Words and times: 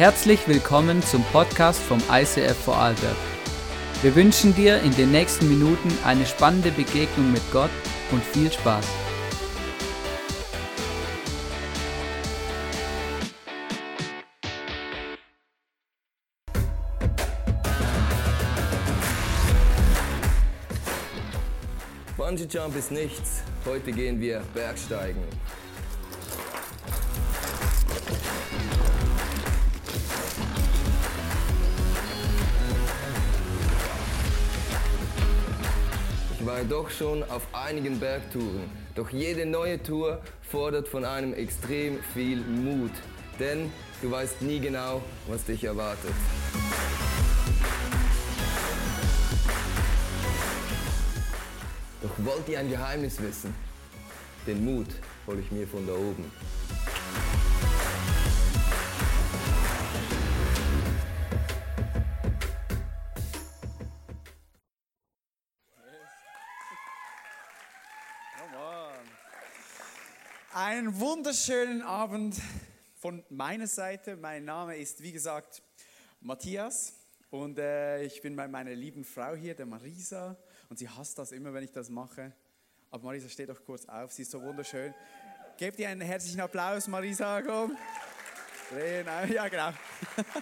Herzlich 0.00 0.48
willkommen 0.48 1.02
zum 1.02 1.22
Podcast 1.24 1.78
vom 1.78 1.98
ICF 2.10 2.56
Vorarlberg. 2.56 3.14
Wir 4.00 4.14
wünschen 4.14 4.54
dir 4.54 4.80
in 4.80 4.96
den 4.96 5.10
nächsten 5.10 5.46
Minuten 5.46 5.92
eine 6.06 6.24
spannende 6.24 6.70
Begegnung 6.70 7.30
mit 7.30 7.42
Gott 7.52 7.68
und 8.10 8.24
viel 8.24 8.50
Spaß. 8.50 8.86
Bungee 22.16 22.46
Jump 22.50 22.74
ist 22.74 22.90
nichts. 22.90 23.42
Heute 23.66 23.92
gehen 23.92 24.18
wir 24.18 24.40
Bergsteigen. 24.54 25.22
Ich 36.60 36.68
doch 36.68 36.90
schon 36.90 37.22
auf 37.24 37.42
einigen 37.52 37.98
Bergtouren. 37.98 38.70
Doch 38.94 39.10
jede 39.10 39.46
neue 39.46 39.82
Tour 39.82 40.20
fordert 40.42 40.88
von 40.88 41.04
einem 41.04 41.32
extrem 41.32 41.98
viel 42.12 42.38
Mut. 42.38 42.90
Denn 43.38 43.72
du 44.02 44.10
weißt 44.10 44.42
nie 44.42 44.60
genau, 44.60 45.00
was 45.26 45.44
dich 45.44 45.64
erwartet. 45.64 46.12
Doch 52.02 52.10
wollt 52.18 52.48
ihr 52.48 52.58
ein 52.58 52.68
Geheimnis 52.68 53.20
wissen? 53.22 53.54
Den 54.46 54.64
Mut 54.64 54.88
hole 55.26 55.40
ich 55.40 55.50
mir 55.50 55.66
von 55.66 55.86
da 55.86 55.94
oben. 55.94 56.30
Einen 70.80 70.98
wunderschönen 70.98 71.82
Abend 71.82 72.40
von 72.96 73.22
meiner 73.28 73.66
Seite. 73.66 74.16
Mein 74.16 74.46
Name 74.46 74.78
ist, 74.78 75.02
wie 75.02 75.12
gesagt, 75.12 75.62
Matthias 76.22 76.94
und 77.28 77.58
äh, 77.58 78.02
ich 78.04 78.22
bin 78.22 78.34
bei 78.34 78.48
meiner 78.48 78.74
lieben 78.74 79.04
Frau 79.04 79.34
hier, 79.34 79.54
der 79.54 79.66
Marisa. 79.66 80.38
Und 80.70 80.78
sie 80.78 80.88
hasst 80.88 81.18
das 81.18 81.32
immer, 81.32 81.52
wenn 81.52 81.64
ich 81.64 81.70
das 81.70 81.90
mache. 81.90 82.32
Aber 82.90 83.04
Marisa, 83.04 83.28
steht 83.28 83.50
doch 83.50 83.62
kurz 83.62 83.84
auf, 83.84 84.10
sie 84.10 84.22
ist 84.22 84.30
so 84.30 84.40
wunderschön. 84.40 84.94
Gebt 85.58 85.78
ihr 85.80 85.90
einen 85.90 86.00
herzlichen 86.00 86.40
Applaus, 86.40 86.88
Marisa, 86.88 87.42
komm. 87.42 87.76
Ja 89.34 89.48
genau. 89.48 89.72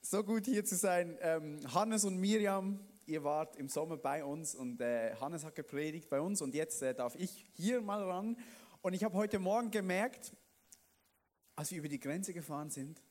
so 0.00 0.24
gut 0.24 0.46
hier 0.46 0.64
zu 0.64 0.76
sein. 0.76 1.18
Ähm, 1.20 1.60
Hannes 1.74 2.06
und 2.06 2.16
Miriam, 2.16 2.80
ihr 3.10 3.24
wart 3.24 3.56
im 3.56 3.68
Sommer 3.68 3.96
bei 3.96 4.24
uns 4.24 4.54
und 4.54 4.80
äh, 4.80 5.14
Hannes 5.16 5.44
hat 5.44 5.56
gepredigt 5.56 6.08
bei 6.08 6.20
uns 6.20 6.40
und 6.40 6.54
jetzt 6.54 6.80
äh, 6.80 6.94
darf 6.94 7.16
ich 7.16 7.44
hier 7.54 7.80
mal 7.80 8.02
ran. 8.02 8.38
Und 8.82 8.94
ich 8.94 9.02
habe 9.02 9.14
heute 9.14 9.40
Morgen 9.40 9.70
gemerkt, 9.70 10.32
als 11.56 11.72
wir 11.72 11.78
über 11.78 11.88
die 11.88 11.98
Grenze 11.98 12.32
gefahren 12.32 12.70
sind, 12.70 13.02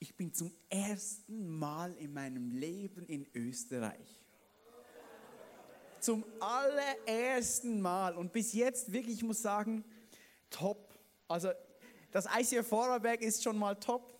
ich 0.00 0.16
bin 0.16 0.34
zum 0.34 0.52
ersten 0.68 1.48
Mal 1.48 1.94
in 1.94 2.12
meinem 2.12 2.50
Leben 2.50 3.06
in 3.06 3.26
Österreich. 3.34 4.20
Zum 6.00 6.24
allerersten 6.40 7.80
Mal. 7.80 8.16
Und 8.16 8.32
bis 8.32 8.52
jetzt 8.52 8.92
wirklich, 8.92 9.16
ich 9.16 9.24
muss 9.24 9.40
sagen, 9.40 9.84
top. 10.50 10.94
Also 11.26 11.50
das 12.10 12.26
ICF 12.26 12.66
Vorarlberg 12.66 13.22
ist 13.22 13.42
schon 13.42 13.58
mal 13.58 13.74
top. 13.76 14.14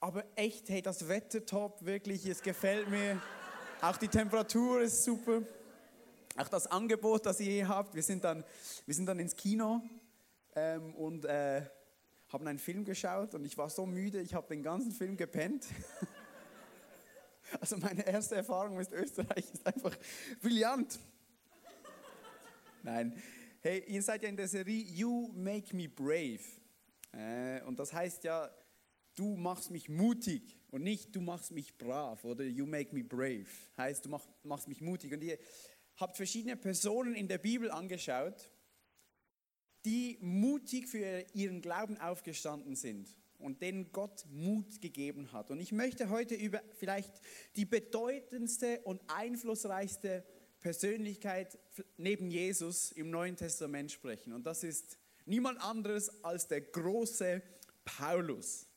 Aber 0.00 0.24
echt, 0.36 0.68
hey, 0.68 0.80
das 0.80 1.08
Wetter 1.08 1.44
top, 1.44 1.84
wirklich, 1.84 2.26
es 2.26 2.42
gefällt 2.42 2.88
mir. 2.88 3.20
Auch 3.80 3.96
die 3.96 4.08
Temperatur 4.08 4.80
ist 4.80 5.04
super. 5.04 5.40
Auch 6.36 6.48
das 6.48 6.66
Angebot, 6.66 7.24
das 7.26 7.38
ihr 7.38 7.52
hier 7.52 7.68
habt. 7.68 7.94
Wir 7.94 8.02
sind 8.02 8.24
dann, 8.24 8.42
wir 8.86 8.94
sind 8.94 9.06
dann 9.06 9.20
ins 9.20 9.36
Kino 9.36 9.80
ähm, 10.56 10.96
und 10.96 11.24
äh, 11.24 11.62
haben 12.28 12.46
einen 12.48 12.58
Film 12.58 12.84
geschaut 12.84 13.34
und 13.34 13.44
ich 13.44 13.56
war 13.56 13.70
so 13.70 13.86
müde, 13.86 14.20
ich 14.20 14.34
habe 14.34 14.48
den 14.48 14.62
ganzen 14.62 14.92
Film 14.92 15.16
gepennt. 15.16 15.66
Also 17.62 17.78
meine 17.78 18.06
erste 18.06 18.34
Erfahrung 18.34 18.76
mit 18.76 18.92
Österreich 18.92 19.50
ist 19.50 19.66
einfach 19.66 19.96
brillant. 20.42 20.98
Nein, 22.82 23.18
hey, 23.62 23.82
ihr 23.86 24.02
seid 24.02 24.22
ja 24.22 24.28
in 24.28 24.36
der 24.36 24.48
Serie 24.48 24.82
You 24.82 25.32
Make 25.32 25.74
Me 25.74 25.88
Brave. 25.88 26.40
Äh, 27.12 27.62
und 27.62 27.78
das 27.78 27.90
heißt 27.90 28.24
ja, 28.24 28.50
du 29.18 29.36
machst 29.36 29.70
mich 29.70 29.88
mutig 29.88 30.56
und 30.70 30.82
nicht 30.82 31.14
du 31.14 31.20
machst 31.20 31.50
mich 31.50 31.76
brav 31.76 32.24
oder 32.24 32.44
You 32.44 32.66
Make 32.66 32.94
Me 32.94 33.02
Brave. 33.02 33.46
Heißt, 33.76 34.04
du 34.04 34.10
mach, 34.10 34.26
machst 34.44 34.68
mich 34.68 34.80
mutig. 34.80 35.12
Und 35.12 35.22
ihr 35.22 35.38
habt 35.96 36.16
verschiedene 36.16 36.56
Personen 36.56 37.14
in 37.14 37.26
der 37.26 37.38
Bibel 37.38 37.70
angeschaut, 37.70 38.52
die 39.84 40.18
mutig 40.20 40.88
für 40.88 41.24
ihren 41.32 41.60
Glauben 41.60 41.98
aufgestanden 41.98 42.76
sind 42.76 43.16
und 43.38 43.62
denen 43.62 43.90
Gott 43.92 44.26
Mut 44.30 44.80
gegeben 44.80 45.32
hat. 45.32 45.50
Und 45.50 45.60
ich 45.60 45.72
möchte 45.72 46.10
heute 46.10 46.34
über 46.34 46.62
vielleicht 46.74 47.20
die 47.56 47.64
bedeutendste 47.64 48.80
und 48.84 49.00
einflussreichste 49.08 50.24
Persönlichkeit 50.60 51.58
neben 51.96 52.30
Jesus 52.30 52.92
im 52.92 53.10
Neuen 53.10 53.36
Testament 53.36 53.90
sprechen. 53.90 54.32
Und 54.32 54.44
das 54.44 54.64
ist 54.64 54.98
niemand 55.24 55.60
anderes 55.60 56.24
als 56.24 56.48
der 56.48 56.60
große 56.60 57.42
Paulus. 57.84 58.67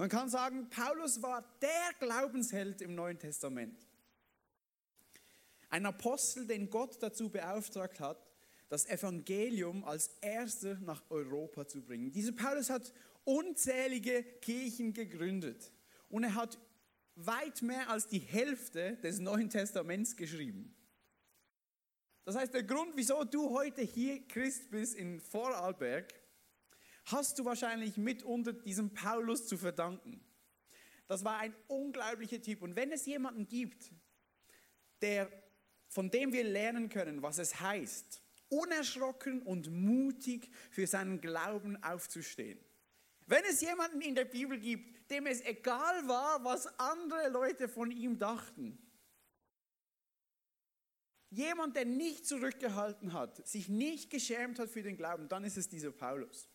Man 0.00 0.08
kann 0.08 0.30
sagen, 0.30 0.66
Paulus 0.70 1.20
war 1.20 1.44
der 1.60 1.92
Glaubensheld 1.98 2.80
im 2.80 2.94
Neuen 2.94 3.18
Testament. 3.18 3.86
Ein 5.68 5.84
Apostel, 5.84 6.46
den 6.46 6.70
Gott 6.70 7.02
dazu 7.02 7.28
beauftragt 7.28 8.00
hat, 8.00 8.26
das 8.70 8.86
Evangelium 8.86 9.84
als 9.84 10.16
erster 10.22 10.76
nach 10.76 11.02
Europa 11.10 11.68
zu 11.68 11.82
bringen. 11.82 12.10
Dieser 12.12 12.32
Paulus 12.32 12.70
hat 12.70 12.94
unzählige 13.24 14.22
Kirchen 14.40 14.94
gegründet 14.94 15.70
und 16.08 16.24
er 16.24 16.34
hat 16.34 16.58
weit 17.16 17.60
mehr 17.60 17.90
als 17.90 18.08
die 18.08 18.20
Hälfte 18.20 18.96
des 19.02 19.18
Neuen 19.18 19.50
Testaments 19.50 20.16
geschrieben. 20.16 20.74
Das 22.24 22.36
heißt, 22.36 22.54
der 22.54 22.62
Grund, 22.62 22.92
wieso 22.94 23.22
du 23.24 23.50
heute 23.50 23.82
hier 23.82 24.26
Christ 24.26 24.70
bist 24.70 24.94
in 24.94 25.20
Vorarlberg, 25.20 26.19
hast 27.04 27.38
du 27.38 27.44
wahrscheinlich 27.44 27.96
mit 27.96 28.22
unter 28.22 28.52
diesem 28.52 28.92
Paulus 28.94 29.46
zu 29.46 29.56
verdanken. 29.56 30.24
Das 31.08 31.24
war 31.24 31.38
ein 31.38 31.54
unglaublicher 31.66 32.40
Typ. 32.40 32.62
Und 32.62 32.76
wenn 32.76 32.92
es 32.92 33.06
jemanden 33.06 33.48
gibt, 33.48 33.90
der, 35.02 35.30
von 35.88 36.10
dem 36.10 36.32
wir 36.32 36.44
lernen 36.44 36.88
können, 36.88 37.22
was 37.22 37.38
es 37.38 37.60
heißt, 37.60 38.22
unerschrocken 38.48 39.42
und 39.42 39.70
mutig 39.70 40.50
für 40.70 40.86
seinen 40.86 41.20
Glauben 41.20 41.82
aufzustehen. 41.82 42.58
Wenn 43.26 43.44
es 43.44 43.60
jemanden 43.60 44.00
in 44.00 44.14
der 44.14 44.24
Bibel 44.24 44.58
gibt, 44.58 45.10
dem 45.10 45.26
es 45.26 45.40
egal 45.42 46.06
war, 46.08 46.44
was 46.44 46.66
andere 46.78 47.28
Leute 47.28 47.68
von 47.68 47.90
ihm 47.90 48.18
dachten, 48.18 48.78
jemand, 51.30 51.76
der 51.76 51.84
nicht 51.84 52.26
zurückgehalten 52.26 53.12
hat, 53.12 53.46
sich 53.46 53.68
nicht 53.68 54.10
geschämt 54.10 54.58
hat 54.58 54.68
für 54.68 54.82
den 54.82 54.96
Glauben, 54.96 55.28
dann 55.28 55.44
ist 55.44 55.56
es 55.56 55.68
dieser 55.68 55.92
Paulus. 55.92 56.49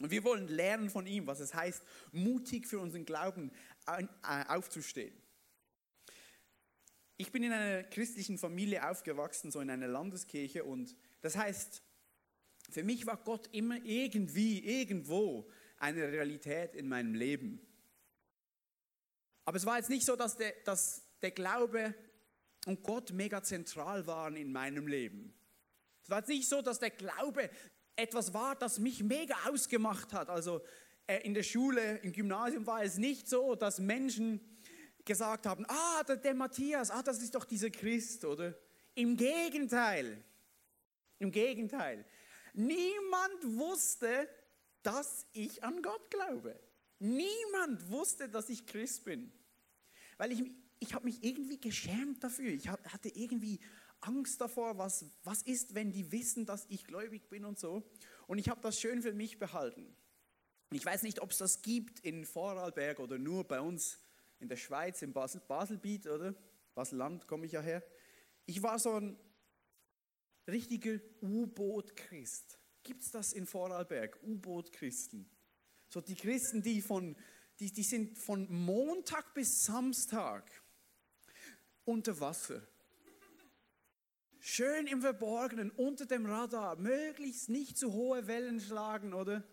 Und 0.00 0.10
wir 0.10 0.22
wollen 0.24 0.48
lernen 0.48 0.90
von 0.90 1.06
ihm, 1.06 1.26
was 1.26 1.40
es 1.40 1.54
heißt, 1.54 1.82
mutig 2.12 2.66
für 2.66 2.78
unseren 2.78 3.04
Glauben 3.04 3.50
äh, 3.86 4.04
aufzustehen. 4.48 5.14
Ich 7.16 7.32
bin 7.32 7.42
in 7.42 7.52
einer 7.52 7.82
christlichen 7.82 8.38
Familie 8.38 8.88
aufgewachsen, 8.88 9.50
so 9.50 9.60
in 9.60 9.70
einer 9.70 9.88
Landeskirche 9.88 10.62
und 10.62 10.96
das 11.20 11.36
heißt, 11.36 11.82
für 12.70 12.84
mich 12.84 13.06
war 13.06 13.16
Gott 13.16 13.48
immer 13.52 13.76
irgendwie, 13.84 14.64
irgendwo 14.64 15.50
eine 15.78 16.12
Realität 16.12 16.76
in 16.76 16.88
meinem 16.88 17.14
Leben. 17.14 17.60
Aber 19.44 19.56
es 19.56 19.66
war 19.66 19.78
jetzt 19.78 19.90
nicht 19.90 20.04
so, 20.04 20.14
dass 20.14 20.36
der, 20.36 20.52
dass 20.64 21.02
der 21.22 21.30
Glaube 21.30 21.94
und 22.66 22.82
Gott 22.82 23.12
mega 23.12 23.42
zentral 23.42 24.06
waren 24.06 24.36
in 24.36 24.52
meinem 24.52 24.86
Leben. 24.86 25.34
Es 26.02 26.10
war 26.10 26.18
jetzt 26.18 26.28
nicht 26.28 26.48
so, 26.48 26.62
dass 26.62 26.78
der 26.78 26.90
Glaube 26.90 27.50
etwas 27.98 28.32
war, 28.32 28.54
das 28.54 28.78
mich 28.78 29.02
mega 29.02 29.34
ausgemacht 29.48 30.12
hat. 30.12 30.30
Also 30.30 30.62
äh, 31.06 31.18
in 31.22 31.34
der 31.34 31.42
Schule, 31.42 31.98
im 31.98 32.12
Gymnasium 32.12 32.66
war 32.66 32.82
es 32.82 32.96
nicht 32.96 33.28
so, 33.28 33.54
dass 33.56 33.80
Menschen 33.80 34.40
gesagt 35.04 35.46
haben, 35.46 35.64
ah, 35.68 36.04
der, 36.04 36.16
der 36.16 36.34
Matthias, 36.34 36.90
ah, 36.90 37.02
das 37.02 37.20
ist 37.20 37.34
doch 37.34 37.44
dieser 37.44 37.70
Christ, 37.70 38.24
oder? 38.24 38.54
Im 38.94 39.16
Gegenteil, 39.16 40.22
im 41.18 41.32
Gegenteil. 41.32 42.04
Niemand 42.54 43.58
wusste, 43.58 44.28
dass 44.82 45.26
ich 45.32 45.62
an 45.64 45.82
Gott 45.82 46.10
glaube. 46.10 46.58
Niemand 46.98 47.90
wusste, 47.90 48.28
dass 48.28 48.48
ich 48.48 48.66
Christ 48.66 49.04
bin. 49.04 49.32
Weil 50.16 50.32
ich, 50.32 50.42
ich 50.78 50.94
habe 50.94 51.04
mich 51.04 51.22
irgendwie 51.22 51.60
geschämt 51.60 52.22
dafür. 52.22 52.50
Ich 52.50 52.68
hatte 52.68 53.08
irgendwie 53.08 53.60
Angst 54.00 54.40
davor, 54.40 54.78
was, 54.78 55.04
was 55.24 55.42
ist, 55.42 55.74
wenn 55.74 55.92
die 55.92 56.12
wissen, 56.12 56.46
dass 56.46 56.66
ich 56.68 56.84
gläubig 56.84 57.28
bin 57.28 57.44
und 57.44 57.58
so. 57.58 57.82
Und 58.26 58.38
ich 58.38 58.48
habe 58.48 58.60
das 58.60 58.80
schön 58.80 59.02
für 59.02 59.12
mich 59.12 59.38
behalten. 59.38 59.96
Ich 60.70 60.84
weiß 60.84 61.02
nicht, 61.02 61.20
ob 61.20 61.30
es 61.30 61.38
das 61.38 61.62
gibt 61.62 62.00
in 62.00 62.24
Vorarlberg 62.24 63.00
oder 63.00 63.18
nur 63.18 63.44
bei 63.44 63.60
uns 63.60 63.98
in 64.38 64.48
der 64.48 64.56
Schweiz, 64.56 65.02
im 65.02 65.12
Basel, 65.12 65.40
Baselbiet, 65.40 66.06
oder? 66.06 66.34
Baselland 66.74 67.26
komme 67.26 67.46
ich 67.46 67.52
ja 67.52 67.60
her. 67.60 67.82
Ich 68.46 68.62
war 68.62 68.78
so 68.78 68.94
ein 68.94 69.18
richtiger 70.46 71.00
U-Boot-Christ. 71.22 72.58
Gibt 72.82 73.02
es 73.02 73.10
das 73.10 73.32
in 73.32 73.46
Vorarlberg? 73.46 74.18
U-Boot-Christen. 74.22 75.28
So 75.88 76.00
die 76.00 76.14
Christen, 76.14 76.62
die, 76.62 76.82
von, 76.82 77.16
die, 77.58 77.72
die 77.72 77.82
sind 77.82 78.18
von 78.18 78.50
Montag 78.50 79.34
bis 79.34 79.64
Samstag 79.64 80.50
unter 81.84 82.20
Wasser. 82.20 82.66
Schön 84.50 84.86
im 84.86 85.02
Verborgenen, 85.02 85.70
unter 85.72 86.06
dem 86.06 86.24
Radar, 86.24 86.76
möglichst 86.76 87.50
nicht 87.50 87.76
zu 87.76 87.92
hohe 87.92 88.26
Wellen 88.28 88.60
schlagen, 88.60 89.12
oder? 89.12 89.44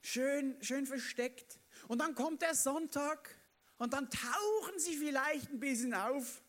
Schön, 0.00 0.56
schön 0.62 0.86
versteckt. 0.86 1.60
Und 1.86 1.98
dann 1.98 2.14
kommt 2.14 2.40
der 2.40 2.54
Sonntag 2.54 3.38
und 3.76 3.92
dann 3.92 4.08
tauchen 4.08 4.78
sie 4.78 4.96
vielleicht 4.96 5.50
ein 5.50 5.60
bisschen 5.60 5.92
auf 5.92 6.42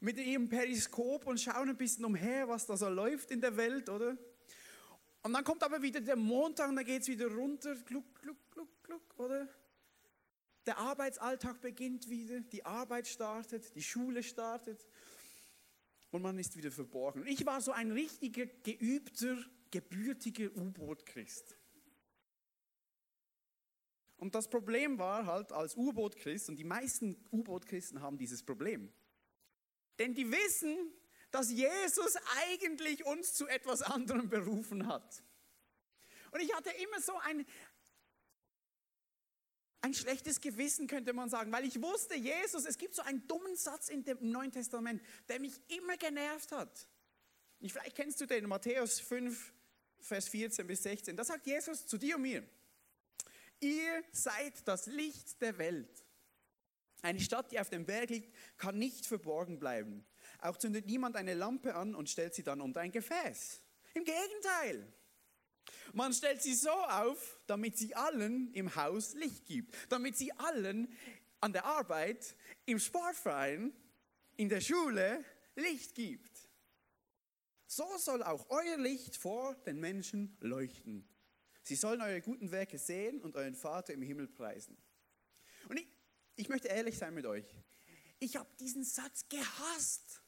mit 0.00 0.16
ihrem 0.16 0.48
Periskop 0.48 1.26
und 1.26 1.38
schauen 1.38 1.68
ein 1.68 1.76
bisschen 1.76 2.06
umher, 2.06 2.48
was 2.48 2.64
da 2.64 2.74
so 2.74 2.88
läuft 2.88 3.30
in 3.30 3.42
der 3.42 3.58
Welt, 3.58 3.90
oder? 3.90 4.16
Und 5.22 5.34
dann 5.34 5.44
kommt 5.44 5.62
aber 5.62 5.82
wieder 5.82 6.00
der 6.00 6.16
Montag 6.16 6.70
und 6.70 6.76
dann 6.76 6.86
geht 6.86 7.02
es 7.02 7.08
wieder 7.08 7.26
runter, 7.26 7.74
gluck, 7.84 8.14
gluck, 8.22 8.50
gluck, 8.50 8.82
gluck, 8.82 9.18
oder? 9.18 9.46
Der 10.64 10.78
Arbeitsalltag 10.78 11.60
beginnt 11.60 12.08
wieder, 12.08 12.40
die 12.40 12.64
Arbeit 12.64 13.06
startet, 13.06 13.74
die 13.76 13.82
Schule 13.82 14.22
startet 14.22 14.86
und 16.14 16.22
man 16.22 16.38
ist 16.38 16.56
wieder 16.56 16.70
verborgen. 16.70 17.26
Ich 17.26 17.44
war 17.44 17.60
so 17.60 17.72
ein 17.72 17.90
richtiger, 17.90 18.46
geübter, 18.46 19.36
gebürtiger 19.72 20.48
U-Boot-Christ. 20.56 21.58
Und 24.16 24.36
das 24.36 24.48
Problem 24.48 24.96
war 24.98 25.26
halt 25.26 25.50
als 25.50 25.76
U-Boot-Christ, 25.76 26.50
und 26.50 26.56
die 26.56 26.64
meisten 26.64 27.16
U-Boot-Christen 27.32 28.00
haben 28.00 28.16
dieses 28.16 28.44
Problem, 28.44 28.92
denn 29.98 30.14
die 30.14 30.30
wissen, 30.30 30.92
dass 31.32 31.50
Jesus 31.50 32.16
eigentlich 32.36 33.04
uns 33.04 33.34
zu 33.34 33.48
etwas 33.48 33.82
anderem 33.82 34.28
berufen 34.28 34.86
hat. 34.86 35.24
Und 36.30 36.40
ich 36.40 36.54
hatte 36.54 36.70
immer 36.70 37.00
so 37.00 37.18
ein, 37.18 37.44
ein 39.84 39.92
schlechtes 39.92 40.40
Gewissen, 40.40 40.86
könnte 40.86 41.12
man 41.12 41.28
sagen, 41.28 41.52
weil 41.52 41.66
ich 41.66 41.80
wusste, 41.80 42.14
Jesus, 42.14 42.64
es 42.64 42.78
gibt 42.78 42.94
so 42.94 43.02
einen 43.02 43.26
dummen 43.28 43.54
Satz 43.54 43.90
in 43.90 44.02
dem 44.02 44.30
Neuen 44.30 44.50
Testament, 44.50 45.02
der 45.28 45.38
mich 45.38 45.60
immer 45.68 45.98
genervt 45.98 46.52
hat. 46.52 46.88
Ich, 47.60 47.74
vielleicht 47.74 47.94
kennst 47.94 48.18
du 48.18 48.24
den, 48.24 48.48
Matthäus 48.48 48.98
5, 49.00 49.52
Vers 50.00 50.28
14 50.28 50.66
bis 50.66 50.84
16. 50.84 51.14
Da 51.14 51.22
sagt 51.22 51.46
Jesus 51.46 51.86
zu 51.86 51.98
dir 51.98 52.16
und 52.16 52.22
mir, 52.22 52.42
ihr 53.60 54.02
seid 54.10 54.66
das 54.66 54.86
Licht 54.86 55.42
der 55.42 55.58
Welt. 55.58 56.02
Eine 57.02 57.20
Stadt, 57.20 57.52
die 57.52 57.60
auf 57.60 57.68
dem 57.68 57.84
Berg 57.84 58.08
liegt, 58.08 58.34
kann 58.56 58.78
nicht 58.78 59.04
verborgen 59.04 59.58
bleiben. 59.58 60.06
Auch 60.38 60.56
zündet 60.56 60.86
niemand 60.86 61.14
eine 61.16 61.34
Lampe 61.34 61.74
an 61.74 61.94
und 61.94 62.08
stellt 62.08 62.34
sie 62.34 62.42
dann 62.42 62.62
unter 62.62 62.80
ein 62.80 62.90
Gefäß. 62.90 63.60
Im 63.92 64.04
Gegenteil. 64.04 64.90
Man 65.92 66.12
stellt 66.12 66.42
sie 66.42 66.54
so 66.54 66.70
auf, 66.70 67.40
damit 67.46 67.78
sie 67.78 67.94
allen 67.94 68.52
im 68.52 68.74
Haus 68.74 69.14
Licht 69.14 69.46
gibt. 69.46 69.74
Damit 69.90 70.16
sie 70.16 70.32
allen 70.32 70.96
an 71.40 71.52
der 71.52 71.64
Arbeit, 71.64 72.36
im 72.66 72.78
Sportverein, 72.78 73.72
in 74.36 74.48
der 74.48 74.60
Schule 74.60 75.24
Licht 75.56 75.94
gibt. 75.94 76.48
So 77.66 77.86
soll 77.98 78.22
auch 78.22 78.48
euer 78.50 78.78
Licht 78.78 79.16
vor 79.16 79.54
den 79.66 79.80
Menschen 79.80 80.36
leuchten. 80.40 81.08
Sie 81.62 81.76
sollen 81.76 82.00
eure 82.00 82.20
guten 82.20 82.50
Werke 82.50 82.78
sehen 82.78 83.20
und 83.20 83.36
euren 83.36 83.54
Vater 83.54 83.94
im 83.94 84.02
Himmel 84.02 84.28
preisen. 84.28 84.76
Und 85.68 85.78
ich, 85.78 85.88
ich 86.36 86.48
möchte 86.48 86.68
ehrlich 86.68 86.98
sein 86.98 87.14
mit 87.14 87.26
euch. 87.26 87.46
Ich 88.20 88.36
habe 88.36 88.48
diesen 88.60 88.84
Satz 88.84 89.28
gehasst. 89.28 90.22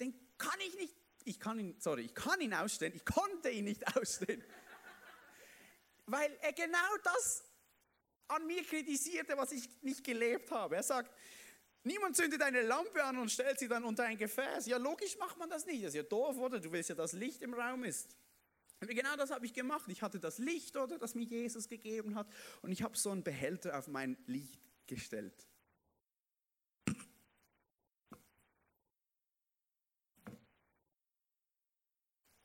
Den 0.00 0.14
kann 0.38 0.58
ich 0.66 0.74
nicht, 0.76 0.94
ich 1.24 1.40
kann 1.40 1.58
ihn, 1.58 1.76
sorry, 1.78 2.02
ich 2.02 2.14
kann 2.14 2.40
ihn 2.40 2.54
ausstehen, 2.54 2.94
ich 2.94 3.04
konnte 3.04 3.50
ihn 3.50 3.64
nicht 3.64 3.84
ausstehen. 3.96 4.42
Weil 6.06 6.36
er 6.40 6.52
genau 6.52 6.96
das 7.04 7.44
an 8.28 8.46
mir 8.46 8.64
kritisierte, 8.64 9.36
was 9.36 9.52
ich 9.52 9.68
nicht 9.82 10.02
gelebt 10.04 10.50
habe. 10.50 10.76
Er 10.76 10.82
sagt, 10.82 11.10
niemand 11.84 12.16
zündet 12.16 12.42
eine 12.42 12.62
Lampe 12.62 13.02
an 13.04 13.18
und 13.18 13.30
stellt 13.30 13.58
sie 13.58 13.68
dann 13.68 13.84
unter 13.84 14.04
ein 14.04 14.18
Gefäß. 14.18 14.66
Ja, 14.66 14.78
logisch 14.78 15.16
macht 15.18 15.38
man 15.38 15.50
das 15.50 15.66
nicht. 15.66 15.82
Das 15.82 15.90
ist 15.90 15.96
ja 15.96 16.02
doof, 16.02 16.36
oder? 16.38 16.58
Du 16.58 16.72
willst 16.72 16.88
ja, 16.88 16.94
dass 16.94 17.12
Licht 17.12 17.42
im 17.42 17.54
Raum 17.54 17.84
ist. 17.84 18.16
Und 18.80 18.88
genau 18.88 19.14
das 19.16 19.30
habe 19.30 19.46
ich 19.46 19.52
gemacht. 19.52 19.84
Ich 19.88 20.02
hatte 20.02 20.18
das 20.18 20.38
Licht, 20.38 20.76
oder, 20.76 20.98
das 20.98 21.14
mir 21.14 21.24
Jesus 21.24 21.68
gegeben 21.68 22.16
hat, 22.16 22.26
und 22.62 22.72
ich 22.72 22.82
habe 22.82 22.96
so 22.96 23.10
einen 23.10 23.22
Behälter 23.22 23.78
auf 23.78 23.86
mein 23.86 24.16
Licht 24.26 24.60
gestellt. 24.86 25.46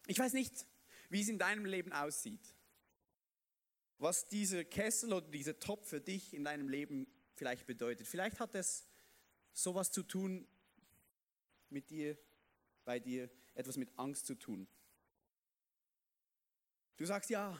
Ich 0.07 0.19
weiß 0.19 0.33
nicht, 0.33 0.65
wie 1.09 1.21
es 1.21 1.29
in 1.29 1.37
deinem 1.37 1.65
Leben 1.65 1.91
aussieht. 1.91 2.55
Was 3.99 4.27
dieser 4.27 4.63
Kessel 4.63 5.13
oder 5.13 5.27
dieser 5.29 5.59
Topf 5.59 5.87
für 5.89 6.01
dich 6.01 6.33
in 6.33 6.43
deinem 6.43 6.69
Leben 6.69 7.07
vielleicht 7.35 7.67
bedeutet. 7.67 8.07
Vielleicht 8.07 8.39
hat 8.39 8.55
es 8.55 8.87
sowas 9.53 9.91
zu 9.91 10.03
tun 10.03 10.47
mit 11.69 11.89
dir, 11.89 12.17
bei 12.85 12.99
dir, 12.99 13.29
etwas 13.53 13.77
mit 13.77 13.89
Angst 13.97 14.25
zu 14.25 14.35
tun. 14.35 14.67
Du 16.95 17.05
sagst 17.05 17.29
ja, 17.29 17.59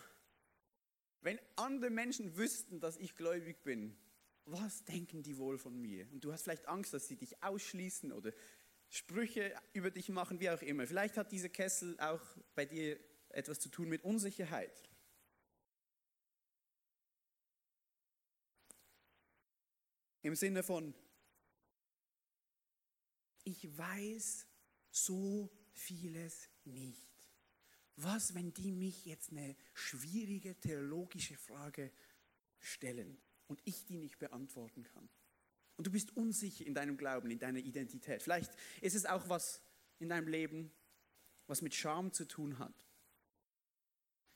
wenn 1.21 1.39
andere 1.55 1.89
Menschen 1.89 2.37
wüssten, 2.37 2.79
dass 2.79 2.97
ich 2.97 3.15
gläubig 3.15 3.63
bin, 3.63 3.97
was 4.45 4.85
denken 4.85 5.23
die 5.23 5.37
wohl 5.37 5.57
von 5.57 5.79
mir? 5.79 6.09
Und 6.11 6.23
du 6.23 6.31
hast 6.31 6.43
vielleicht 6.43 6.67
Angst, 6.67 6.93
dass 6.93 7.07
sie 7.07 7.17
dich 7.17 7.43
ausschließen 7.43 8.13
oder 8.13 8.31
Sprüche 8.89 9.53
über 9.73 9.91
dich 9.91 10.09
machen, 10.09 10.39
wie 10.39 10.49
auch 10.49 10.61
immer. 10.61 10.87
Vielleicht 10.87 11.17
hat 11.17 11.31
dieser 11.31 11.49
Kessel 11.49 11.99
auch 11.99 12.21
bei 12.55 12.65
dir 12.65 12.99
etwas 13.29 13.59
zu 13.59 13.69
tun 13.69 13.89
mit 13.89 14.03
Unsicherheit. 14.03 14.89
Im 20.21 20.35
Sinne 20.35 20.63
von, 20.63 20.93
ich 23.43 23.77
weiß 23.77 24.45
so 24.89 25.49
vieles 25.71 26.49
nicht. 26.65 27.07
Was, 27.95 28.35
wenn 28.35 28.53
die 28.53 28.71
mich 28.71 29.05
jetzt 29.05 29.31
eine 29.31 29.55
schwierige 29.73 30.59
theologische 30.59 31.37
Frage 31.37 31.91
stellen 32.59 33.21
und 33.47 33.61
ich 33.63 33.85
die 33.85 33.97
nicht 33.97 34.19
beantworten 34.19 34.83
kann? 34.83 35.09
Und 35.77 35.87
du 35.87 35.91
bist 35.91 36.17
unsicher 36.17 36.65
in 36.65 36.73
deinem 36.73 36.97
Glauben, 36.97 37.29
in 37.29 37.39
deiner 37.39 37.59
Identität. 37.59 38.23
Vielleicht 38.23 38.51
ist 38.81 38.95
es 38.95 39.05
auch 39.05 39.29
was 39.29 39.61
in 39.99 40.09
deinem 40.09 40.27
Leben, 40.27 40.71
was 41.45 41.61
mit 41.61 41.73
Scham 41.73 42.11
zu 42.11 42.25
tun 42.25 42.59
hat. 42.59 42.73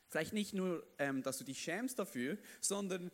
Vielleicht 0.08 0.34
nicht 0.34 0.54
nur, 0.54 0.86
ähm, 1.00 1.24
dass 1.24 1.38
du 1.38 1.44
dich 1.44 1.62
schämst 1.62 1.98
dafür, 1.98 2.38
sondern 2.60 3.12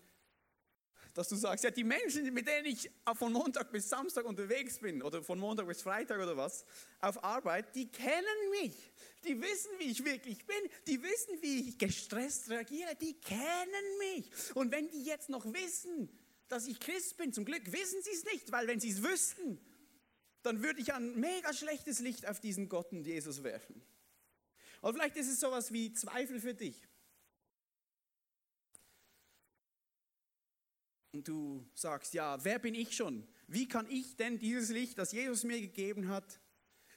dass 1.14 1.30
du 1.30 1.36
sagst, 1.36 1.64
ja, 1.64 1.72
die 1.72 1.84
Menschen, 1.84 2.32
mit 2.32 2.48
denen 2.48 2.68
ich 2.68 2.92
von 3.16 3.34
Montag 3.34 3.72
bis 3.72 3.90
Samstag 3.90 4.26
unterwegs 4.26 4.80
bin 4.80 5.02
oder 5.02 5.24
von 5.24 5.40
Montag 5.40 5.68
bis 5.68 5.82
Freitag 5.82 6.20
oder 6.20 6.38
was, 6.38 6.64
auf 7.00 7.24
Arbeit, 7.24 7.74
die 7.76 7.88
kennen 7.88 8.24
mich. 8.62 8.92
Die 9.24 9.42
wissen, 9.42 9.72
wie 9.80 9.92
ich 9.92 10.06
wirklich 10.06 10.46
bin. 10.46 10.58
Die 10.86 11.02
wissen, 11.02 11.42
wie 11.42 11.70
ich 11.70 11.78
gestresst 11.80 12.52
reagiere. 12.52 12.96
Die 12.96 13.14
kennen 13.20 13.98
mich. 13.98 14.30
Und 14.54 14.72
wenn 14.72 14.90
die 14.90 15.06
jetzt 15.06 15.30
noch 15.30 15.46
wissen, 15.46 16.10
dass 16.50 16.68
ich 16.68 16.80
Christ 16.80 17.18
bin, 17.18 17.34
zum 17.34 17.46
Glück 17.46 17.72
wissen 17.72 18.02
sie 18.02 18.12
es 18.12 18.24
nicht, 18.26 18.52
weil 18.52 18.68
wenn 18.68 18.80
sie 18.80 18.90
es 18.90 19.04
wüssten, 19.04 19.60
dann 20.44 20.64
würde 20.64 20.82
ich 20.82 20.94
ein 20.94 21.20
mega 21.20 21.54
schlechtes 21.54 22.00
Licht 22.00 22.28
auf 22.28 22.40
diesen 22.40 22.70
Gott 22.70 22.92
und 22.92 23.06
Jesus 23.06 23.44
werfen. 23.44 23.82
Oder 24.82 24.94
vielleicht 24.94 25.18
ist 25.18 25.28
es 25.28 25.40
sowas 25.40 25.72
wie 25.72 25.92
Zweifel 25.94 26.40
für 26.40 26.54
dich. 26.54 26.88
und 31.18 31.28
du 31.28 31.68
sagst, 31.74 32.14
ja, 32.14 32.44
wer 32.46 32.60
bin 32.60 32.76
ich 32.76 32.96
schon? 32.96 33.28
Wie 33.48 33.68
kann 33.68 33.90
ich 33.90 34.16
denn 34.18 34.38
dieses 34.38 34.70
Licht, 34.70 35.00
das 35.00 35.12
Jesus 35.12 35.44
mir 35.44 35.60
gegeben 35.60 36.10
hat, 36.10 36.40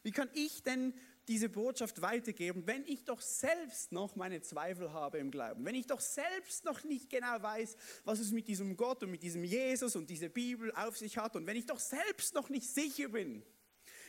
wie 0.02 0.12
kann 0.12 0.28
ich 0.34 0.62
denn 0.62 0.92
diese 1.28 1.48
Botschaft 1.48 2.02
weitergeben, 2.02 2.66
wenn 2.66 2.84
ich 2.86 3.04
doch 3.04 3.20
selbst 3.20 3.92
noch 3.92 4.16
meine 4.16 4.40
Zweifel 4.40 4.92
habe 4.92 5.18
im 5.18 5.30
Glauben, 5.30 5.64
wenn 5.64 5.74
ich 5.74 5.86
doch 5.86 6.00
selbst 6.00 6.64
noch 6.64 6.82
nicht 6.84 7.08
genau 7.10 7.40
weiß, 7.40 7.76
was 8.04 8.18
es 8.18 8.32
mit 8.32 8.48
diesem 8.48 8.76
Gott 8.76 9.02
und 9.02 9.10
mit 9.10 9.22
diesem 9.22 9.44
Jesus 9.44 9.96
und 9.96 10.10
dieser 10.10 10.28
Bibel 10.28 10.72
auf 10.74 10.96
sich 10.96 11.18
hat 11.18 11.36
und 11.36 11.46
wenn 11.46 11.56
ich 11.56 11.66
doch 11.66 11.78
selbst 11.78 12.34
noch 12.34 12.48
nicht 12.48 12.68
sicher 12.68 13.08
bin, 13.08 13.44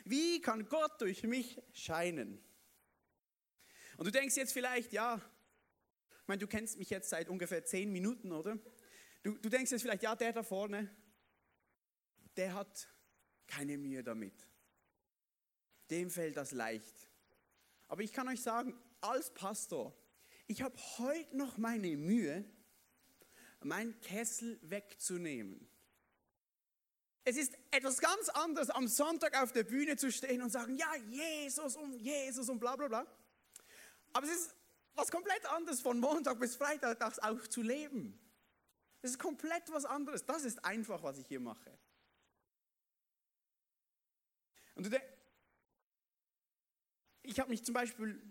wie 0.06 0.42
kann 0.42 0.68
Gott 0.68 1.00
durch 1.00 1.24
mich 1.24 1.62
scheinen? 1.74 2.44
Und 3.98 4.08
du 4.08 4.12
denkst 4.12 4.36
jetzt 4.36 4.54
vielleicht, 4.54 4.94
ja, 4.94 5.22
ich 6.22 6.28
meine, 6.28 6.40
du 6.40 6.48
kennst 6.48 6.78
mich 6.78 6.90
jetzt 6.90 7.10
seit 7.10 7.30
ungefähr 7.30 7.64
zehn 7.66 7.92
Minuten, 7.92 8.32
oder? 8.32 8.58
Du, 9.22 9.38
du 9.38 9.50
denkst 9.50 9.72
jetzt 9.72 9.82
vielleicht, 9.82 10.04
ja, 10.04 10.16
der 10.16 10.34
da 10.34 10.44
vorne, 10.44 10.90
der 12.36 12.54
hat 12.56 12.88
keine 13.46 13.78
Mühe 13.78 14.04
damit. 14.04 14.34
Dem 15.92 16.10
fällt 16.10 16.38
das 16.38 16.52
leicht. 16.52 17.08
Aber 17.88 18.02
ich 18.02 18.14
kann 18.14 18.28
euch 18.30 18.42
sagen, 18.42 18.74
als 19.02 19.30
Pastor, 19.34 19.94
ich 20.48 20.62
habe 20.62 20.76
heute 20.98 21.36
noch 21.36 21.58
meine 21.58 21.98
Mühe, 21.98 22.46
meinen 23.62 24.00
Kessel 24.00 24.58
wegzunehmen. 24.64 25.68
Es 27.24 27.38
ist 27.38 27.56
etwas 27.70 28.00
ganz 28.00 28.30
anderes, 28.30 28.70
am 28.70 28.88
Sonntag 28.88 29.40
auf 29.42 29.52
der 29.52 29.64
Bühne 29.64 29.96
zu 29.98 30.12
stehen 30.12 30.42
und 30.42 30.50
sagen, 30.50 30.76
ja, 30.78 30.96
Jesus 30.96 31.76
und 31.76 31.94
Jesus 31.94 32.50
und 32.50 32.60
bla 32.60 32.76
bla 32.76 32.88
bla. 32.88 33.06
Aber 34.14 34.26
es 34.26 34.34
ist 34.34 34.56
was 34.96 35.12
komplett 35.12 35.46
anderes, 35.46 35.82
von 35.82 36.00
Montag 36.00 36.40
bis 36.40 36.56
Freitag 36.56 37.02
auch 37.24 37.48
zu 37.48 37.62
leben. 37.62 38.20
Es 39.02 39.12
ist 39.12 39.20
komplett 39.20 39.70
was 39.72 39.86
anderes. 39.86 40.26
Das 40.26 40.44
ist 40.44 40.64
einfach, 40.66 41.04
was 41.04 41.18
ich 41.18 41.28
hier 41.28 41.40
mache. 41.40 41.78
Und 44.76 44.86
du 44.86 44.90
ich 47.32 47.40
habe 47.40 47.50
mich 47.50 47.64
zum 47.64 47.74
Beispiel, 47.74 48.22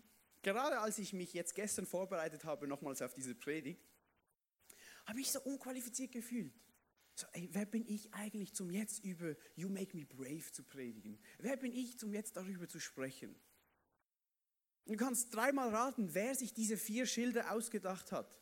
gerade 0.42 0.78
als 0.78 0.98
ich 0.98 1.12
mich 1.12 1.32
jetzt 1.32 1.54
gestern 1.54 1.86
vorbereitet 1.86 2.44
habe, 2.44 2.66
nochmals 2.66 3.02
auf 3.02 3.14
diese 3.14 3.34
Predigt, 3.34 3.82
habe 5.06 5.20
ich 5.20 5.32
so 5.32 5.40
unqualifiziert 5.40 6.12
gefühlt. 6.12 6.54
So, 7.14 7.26
ey, 7.32 7.48
wer 7.52 7.66
bin 7.66 7.86
ich 7.86 8.12
eigentlich, 8.14 8.54
zum 8.54 8.70
jetzt 8.70 9.04
über 9.04 9.34
You 9.56 9.68
Make 9.68 9.96
Me 9.96 10.04
Brave 10.04 10.52
zu 10.52 10.62
predigen? 10.62 11.18
Wer 11.38 11.56
bin 11.56 11.72
ich, 11.72 11.98
zum 11.98 12.12
jetzt 12.12 12.36
darüber 12.36 12.68
zu 12.68 12.78
sprechen? 12.78 13.34
Du 14.86 14.96
kannst 14.96 15.34
dreimal 15.34 15.70
raten, 15.70 16.14
wer 16.14 16.34
sich 16.34 16.52
diese 16.52 16.76
vier 16.76 17.06
Schilder 17.06 17.52
ausgedacht 17.52 18.12
hat. 18.12 18.40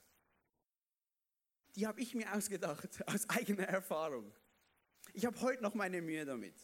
Die 1.76 1.86
habe 1.86 2.00
ich 2.00 2.14
mir 2.14 2.32
ausgedacht, 2.32 3.02
aus 3.06 3.28
eigener 3.28 3.64
Erfahrung. 3.64 4.34
Ich 5.12 5.24
habe 5.24 5.40
heute 5.40 5.62
noch 5.62 5.74
meine 5.74 6.02
Mühe 6.02 6.24
damit. 6.24 6.54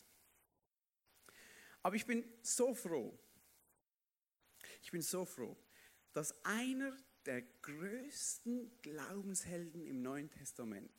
Aber 1.82 1.96
ich 1.96 2.06
bin 2.06 2.24
so 2.42 2.74
froh, 2.74 3.18
ich 4.84 4.90
bin 4.90 5.00
so 5.00 5.24
froh, 5.24 5.56
dass 6.12 6.44
einer 6.44 6.94
der 7.24 7.40
größten 7.62 8.70
Glaubenshelden 8.82 9.86
im 9.86 10.02
Neuen 10.02 10.30
Testament, 10.30 10.92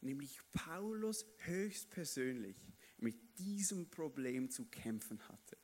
nämlich 0.00 0.40
Paulus 0.52 1.24
höchstpersönlich, 1.38 2.56
mit 2.98 3.38
diesem 3.38 3.88
Problem 3.90 4.50
zu 4.50 4.64
kämpfen 4.66 5.26
hatte. 5.28 5.56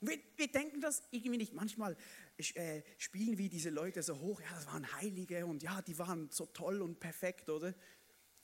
Wir, 0.00 0.18
wir, 0.36 0.48
denken 0.48 0.80
das 0.80 1.02
irgendwie 1.10 1.36
nicht. 1.36 1.52
Manchmal 1.52 1.94
äh, 2.38 2.80
spielen 2.96 3.36
wir 3.36 3.50
diese 3.50 3.68
Leute 3.68 4.02
so 4.02 4.18
hoch, 4.18 4.40
ja, 4.40 4.48
das 4.54 4.66
waren 4.66 4.90
Heilige 4.94 5.44
und 5.44 5.62
ja, 5.62 5.82
die 5.82 5.98
waren 5.98 6.30
so 6.30 6.46
toll 6.46 6.80
und 6.80 6.98
perfekt, 6.98 7.50
oder? 7.50 7.74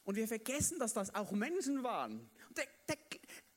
Und 0.05 0.17
wir 0.17 0.29
vergessen, 0.29 0.79
dass 0.79 0.93
das 0.93 1.15
auch 1.15 1.33
Menschen 1.33 1.83
waren. 1.83 2.31
Der, 2.55 2.67
der, 2.87 2.97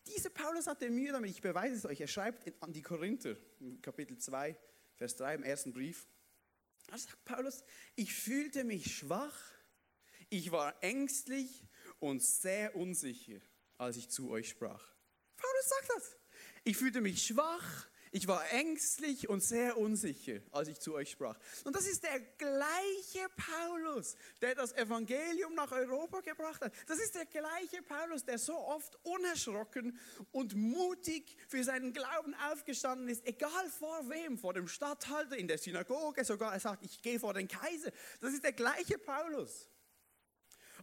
dieser 0.10 0.30
Paulus 0.30 0.68
hatte 0.68 0.90
Mühe 0.90 1.12
damit, 1.12 1.32
ich 1.32 1.42
beweise 1.42 1.76
es 1.76 1.86
euch. 1.86 2.02
Er 2.02 2.08
schreibt 2.08 2.52
an 2.62 2.74
die 2.74 2.82
Korinther, 2.82 3.36
Kapitel 3.82 4.18
2, 4.18 4.58
Vers 4.96 5.16
3 5.16 5.36
im 5.36 5.44
ersten 5.44 5.74
Brief. 5.74 6.08
Da 6.88 6.98
sagt 6.98 7.24
Paulus, 7.24 7.64
ich 7.96 8.14
fühlte 8.14 8.64
mich 8.64 8.98
schwach, 8.98 9.52
ich 10.30 10.52
war 10.52 10.82
ängstlich 10.84 11.64
und 12.00 12.24
sehr 12.24 12.76
unsicher, 12.76 13.40
als 13.78 13.98
ich 13.98 14.10
zu 14.10 14.30
euch 14.30 14.50
sprach. 14.50 14.84
Paulus 15.38 15.70
sagt 15.70 15.90
das. 15.96 16.18
Ich 16.64 16.78
fühlte 16.78 17.02
mich 17.02 17.26
schwach, 17.26 17.88
ich 18.12 18.28
war 18.28 18.44
ängstlich 18.52 19.30
und 19.30 19.42
sehr 19.42 19.78
unsicher, 19.78 20.42
als 20.52 20.68
ich 20.68 20.80
zu 20.80 20.94
euch 20.96 21.12
sprach. 21.12 21.38
Und 21.64 21.76
das 21.76 21.88
ist 21.88 22.04
der 22.04 22.20
gleiche 22.20 23.28
Paulus, 23.36 24.16
der 24.42 24.56
das 24.56 24.74
Evangelium 24.74 25.54
nach 25.54 25.72
Europa 25.72 26.22
gebracht 26.22 26.62
hat. 26.62 26.74
Das 26.88 27.00
ist 27.00 27.16
der 27.16 27.26
gleiche 27.26 27.82
Paulus, 27.84 28.24
der 28.26 28.40
so 28.40 28.58
oft 28.58 28.98
unerschrocken 29.06 30.00
und 30.32 30.56
mutig 30.56 31.38
für 31.48 31.64
seinen 31.64 31.94
Glauben 31.94 32.34
aufgestanden 32.52 33.10
ist, 33.10 33.26
egal 33.28 33.70
vor 33.70 34.10
wem, 34.10 34.38
vor 34.38 34.54
dem 34.54 34.68
Statthalter, 34.68 35.38
in 35.38 35.48
der 35.48 35.58
Synagoge, 35.58 36.26
sogar 36.26 36.54
er 36.54 36.60
sagt, 36.60 36.84
ich 36.84 37.02
gehe 37.02 37.20
vor 37.20 37.34
den 37.34 37.48
Kaiser. 37.48 37.92
Das 38.22 38.34
ist 38.34 38.44
der 38.44 38.54
gleiche 38.54 38.98
Paulus. 38.98 39.70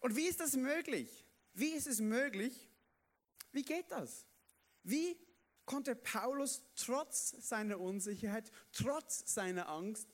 Und 0.01 0.15
wie 0.15 0.27
ist 0.27 0.41
das 0.41 0.55
möglich? 0.55 1.25
Wie 1.55 1.71
ist 1.71 1.87
es 1.87 2.01
möglich? 2.01 2.71
Wie 3.53 3.63
geht 3.63 3.91
das? 3.91 4.27
Wie 4.83 5.17
konnte 5.67 5.95
Paulus 5.95 6.63
trotz 6.77 7.31
seiner 7.49 7.81
Unsicherheit, 7.81 8.51
trotz 8.73 9.35
seiner 9.35 9.69
Angst, 9.69 10.09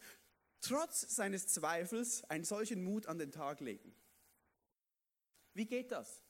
trotz 0.60 1.14
seines 1.14 1.46
Zweifels 1.46 2.24
einen 2.24 2.44
solchen 2.44 2.82
Mut 2.82 3.06
an 3.06 3.18
den 3.18 3.30
Tag 3.30 3.60
legen. 3.60 3.94
Wie 5.54 5.66
geht 5.66 5.92
das? 5.92 6.22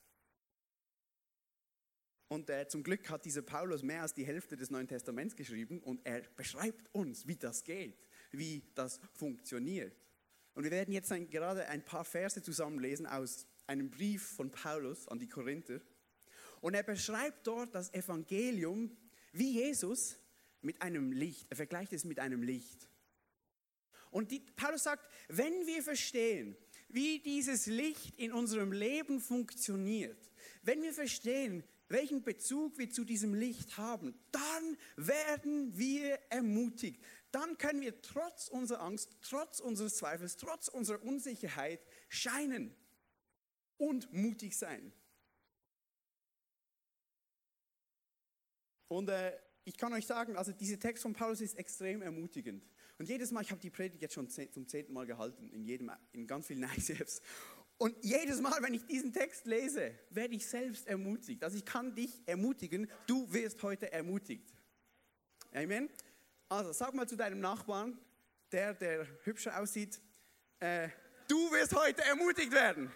Und 2.27 2.49
äh, 2.49 2.67
zum 2.67 2.83
Glück 2.83 3.09
hat 3.09 3.25
dieser 3.25 3.43
Paulus 3.43 3.83
mehr 3.83 4.01
als 4.01 4.13
die 4.13 4.25
Hälfte 4.25 4.57
des 4.57 4.71
Neuen 4.71 4.87
Testaments 4.87 5.35
geschrieben 5.35 5.79
und 5.79 6.05
er 6.05 6.21
beschreibt 6.35 6.93
uns, 6.93 7.27
wie 7.27 7.35
das 7.35 7.63
geht, 7.63 8.07
wie 8.31 8.63
das 8.75 8.99
funktioniert. 9.13 9.95
Und 10.55 10.63
wir 10.63 10.71
werden 10.71 10.93
jetzt 10.93 11.11
ein, 11.11 11.29
gerade 11.29 11.67
ein 11.67 11.85
paar 11.85 12.03
Verse 12.03 12.41
zusammenlesen 12.41 13.05
aus 13.05 13.47
einem 13.67 13.89
Brief 13.89 14.23
von 14.35 14.51
Paulus 14.51 15.07
an 15.07 15.19
die 15.19 15.29
Korinther. 15.29 15.79
Und 16.61 16.73
er 16.73 16.83
beschreibt 16.83 17.45
dort 17.45 17.75
das 17.75 17.93
Evangelium 17.93 18.95
wie 19.33 19.51
Jesus 19.51 20.17
mit 20.61 20.81
einem 20.81 21.11
Licht. 21.11 21.47
Er 21.49 21.57
vergleicht 21.57 21.91
es 21.93 22.05
mit 22.05 22.19
einem 22.19 22.41
Licht. 22.41 22.87
Und 24.11 24.31
die, 24.31 24.39
Paulus 24.39 24.83
sagt, 24.83 25.09
wenn 25.27 25.65
wir 25.65 25.83
verstehen, 25.83 26.55
wie 26.87 27.19
dieses 27.19 27.65
Licht 27.65 28.17
in 28.19 28.31
unserem 28.31 28.71
Leben 28.71 29.19
funktioniert, 29.19 30.31
wenn 30.61 30.81
wir 30.83 30.93
verstehen, 30.93 31.63
welchen 31.89 32.23
Bezug 32.23 32.77
wir 32.77 32.89
zu 32.89 33.03
diesem 33.03 33.33
Licht 33.33 33.77
haben, 33.77 34.13
dann 34.31 34.77
werden 34.95 35.77
wir 35.77 36.19
ermutigt. 36.29 37.03
Dann 37.31 37.57
können 37.57 37.81
wir 37.81 38.01
trotz 38.01 38.47
unserer 38.47 38.81
Angst, 38.81 39.17
trotz 39.21 39.59
unseres 39.59 39.97
Zweifels, 39.97 40.37
trotz 40.37 40.67
unserer 40.67 41.03
Unsicherheit 41.03 41.85
scheinen 42.07 42.75
und 43.77 44.13
mutig 44.13 44.55
sein. 44.55 44.93
Und 48.87 49.09
äh, 49.09 49.33
ich 49.65 49.77
kann 49.77 49.93
euch 49.93 50.05
sagen, 50.05 50.35
also 50.35 50.51
dieser 50.51 50.79
Text 50.79 51.03
von 51.03 51.13
Paulus 51.13 51.41
ist 51.41 51.57
extrem 51.57 52.01
ermutigend. 52.01 52.65
Und 52.97 53.07
jedes 53.07 53.31
Mal, 53.31 53.41
ich 53.41 53.51
habe 53.51 53.61
die 53.61 53.69
Predigt 53.69 54.01
jetzt 54.01 54.13
schon 54.13 54.29
zum 54.29 54.67
zehnten 54.67 54.93
Mal 54.93 55.05
gehalten, 55.05 55.49
in, 55.49 55.65
jedem, 55.65 55.91
in 56.11 56.27
ganz 56.27 56.47
vielen 56.47 56.63
ICFs. 56.77 57.21
Und 57.77 57.95
jedes 58.03 58.39
Mal, 58.39 58.61
wenn 58.61 58.73
ich 58.73 58.85
diesen 58.85 59.11
Text 59.13 59.45
lese, 59.45 59.97
werde 60.09 60.35
ich 60.35 60.47
selbst 60.47 60.87
ermutigt. 60.87 61.43
Also 61.43 61.57
ich 61.57 61.65
kann 61.65 61.95
dich 61.95 62.21
ermutigen, 62.25 62.89
du 63.07 63.31
wirst 63.33 63.61
heute 63.63 63.91
ermutigt. 63.91 64.53
Amen. 65.53 65.89
Also 66.49 66.71
sag 66.71 66.93
mal 66.93 67.07
zu 67.07 67.15
deinem 67.15 67.39
Nachbarn, 67.39 67.97
der, 68.51 68.73
der 68.73 69.07
hübscher 69.23 69.59
aussieht, 69.59 69.99
äh, 70.59 70.89
du 71.27 71.51
wirst 71.51 71.75
heute 71.75 72.03
ermutigt 72.03 72.51
werden. 72.51 72.91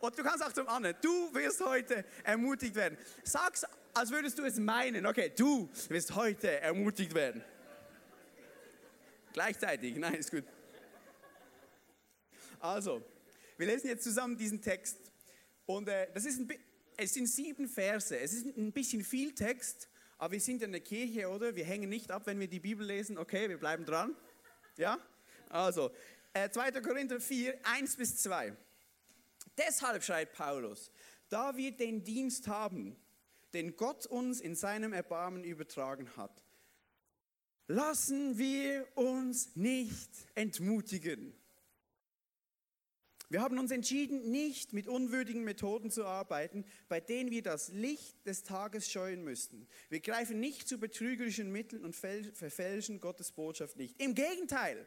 Und 0.00 0.18
du 0.18 0.22
kannst 0.22 0.44
auch 0.44 0.52
zum 0.52 0.68
anderen, 0.68 0.96
du 1.00 1.32
wirst 1.34 1.64
heute 1.64 2.04
ermutigt 2.24 2.74
werden. 2.74 2.98
Sag's 3.24 3.64
als 3.96 4.10
würdest 4.10 4.38
du 4.38 4.44
es 4.44 4.58
meinen. 4.58 5.06
Okay, 5.06 5.32
du 5.34 5.70
wirst 5.88 6.14
heute 6.14 6.60
ermutigt 6.60 7.14
werden. 7.14 7.42
Gleichzeitig, 9.32 9.96
nein, 9.96 10.14
ist 10.14 10.30
gut. 10.30 10.44
Also, 12.60 13.02
wir 13.56 13.66
lesen 13.66 13.88
jetzt 13.88 14.04
zusammen 14.04 14.36
diesen 14.36 14.60
Text. 14.60 14.98
Und 15.64 15.88
äh, 15.88 16.08
das 16.12 16.26
ist 16.26 16.40
ein, 16.40 16.52
es 16.98 17.14
sind 17.14 17.26
sieben 17.26 17.68
Verse. 17.68 18.18
Es 18.18 18.34
ist 18.34 18.44
ein 18.56 18.70
bisschen 18.70 19.02
viel 19.02 19.34
Text, 19.34 19.88
aber 20.18 20.32
wir 20.32 20.40
sind 20.40 20.62
in 20.62 20.72
der 20.72 20.82
Kirche, 20.82 21.28
oder? 21.28 21.56
Wir 21.56 21.64
hängen 21.64 21.88
nicht 21.88 22.10
ab, 22.10 22.22
wenn 22.26 22.38
wir 22.38 22.48
die 22.48 22.60
Bibel 22.60 22.86
lesen. 22.86 23.16
Okay, 23.16 23.48
wir 23.48 23.58
bleiben 23.58 23.86
dran. 23.86 24.14
Ja? 24.76 24.98
Also, 25.48 25.90
äh, 26.34 26.50
2. 26.50 26.72
Korinther 26.82 27.18
4, 27.18 27.58
1 27.62 27.96
bis 27.96 28.18
2. 28.18 28.54
Deshalb 29.56 30.04
schreibt 30.04 30.34
Paulus, 30.34 30.90
da 31.30 31.56
wir 31.56 31.72
den 31.72 32.04
Dienst 32.04 32.46
haben, 32.46 32.94
den 33.56 33.74
Gott 33.74 34.04
uns 34.04 34.40
in 34.42 34.54
seinem 34.54 34.92
Erbarmen 34.92 35.42
übertragen 35.42 36.14
hat. 36.18 36.44
Lassen 37.68 38.36
wir 38.36 38.86
uns 38.94 39.56
nicht 39.56 40.10
entmutigen. 40.34 41.32
Wir 43.30 43.40
haben 43.40 43.58
uns 43.58 43.70
entschieden, 43.70 44.30
nicht 44.30 44.74
mit 44.74 44.86
unwürdigen 44.86 45.42
Methoden 45.42 45.90
zu 45.90 46.04
arbeiten, 46.04 46.66
bei 46.88 47.00
denen 47.00 47.30
wir 47.30 47.42
das 47.42 47.72
Licht 47.72 48.26
des 48.26 48.44
Tages 48.44 48.90
scheuen 48.90 49.24
müssten. 49.24 49.66
Wir 49.88 50.00
greifen 50.00 50.38
nicht 50.38 50.68
zu 50.68 50.78
betrügerischen 50.78 51.50
Mitteln 51.50 51.82
und 51.82 51.96
verfälschen 51.96 53.00
Gottes 53.00 53.32
Botschaft 53.32 53.78
nicht. 53.78 54.00
Im 54.00 54.14
Gegenteil, 54.14 54.86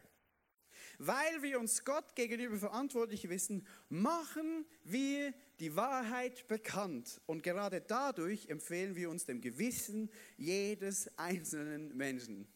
weil 0.99 1.41
wir 1.41 1.59
uns 1.59 1.85
Gott 1.85 2.15
gegenüber 2.15 2.57
verantwortlich 2.57 3.29
wissen, 3.29 3.65
machen 3.87 4.65
wir 4.83 5.33
die 5.59 5.75
Wahrheit 5.75 6.47
bekannt. 6.47 7.21
Und 7.25 7.41
gerade 7.41 7.81
dadurch 7.81 8.49
empfehlen 8.49 8.95
wir 8.95 9.09
uns 9.09 9.25
dem 9.25 9.41
Gewissen 9.41 10.11
jedes 10.37 11.17
einzelnen 11.17 11.95
Menschen. 11.95 12.47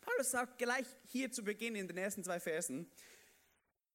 Paulus 0.00 0.30
sagt 0.30 0.58
gleich 0.58 0.86
hier 1.04 1.30
zu 1.30 1.44
Beginn 1.44 1.76
in 1.76 1.86
den 1.86 1.98
ersten 1.98 2.24
zwei 2.24 2.40
Versen, 2.40 2.90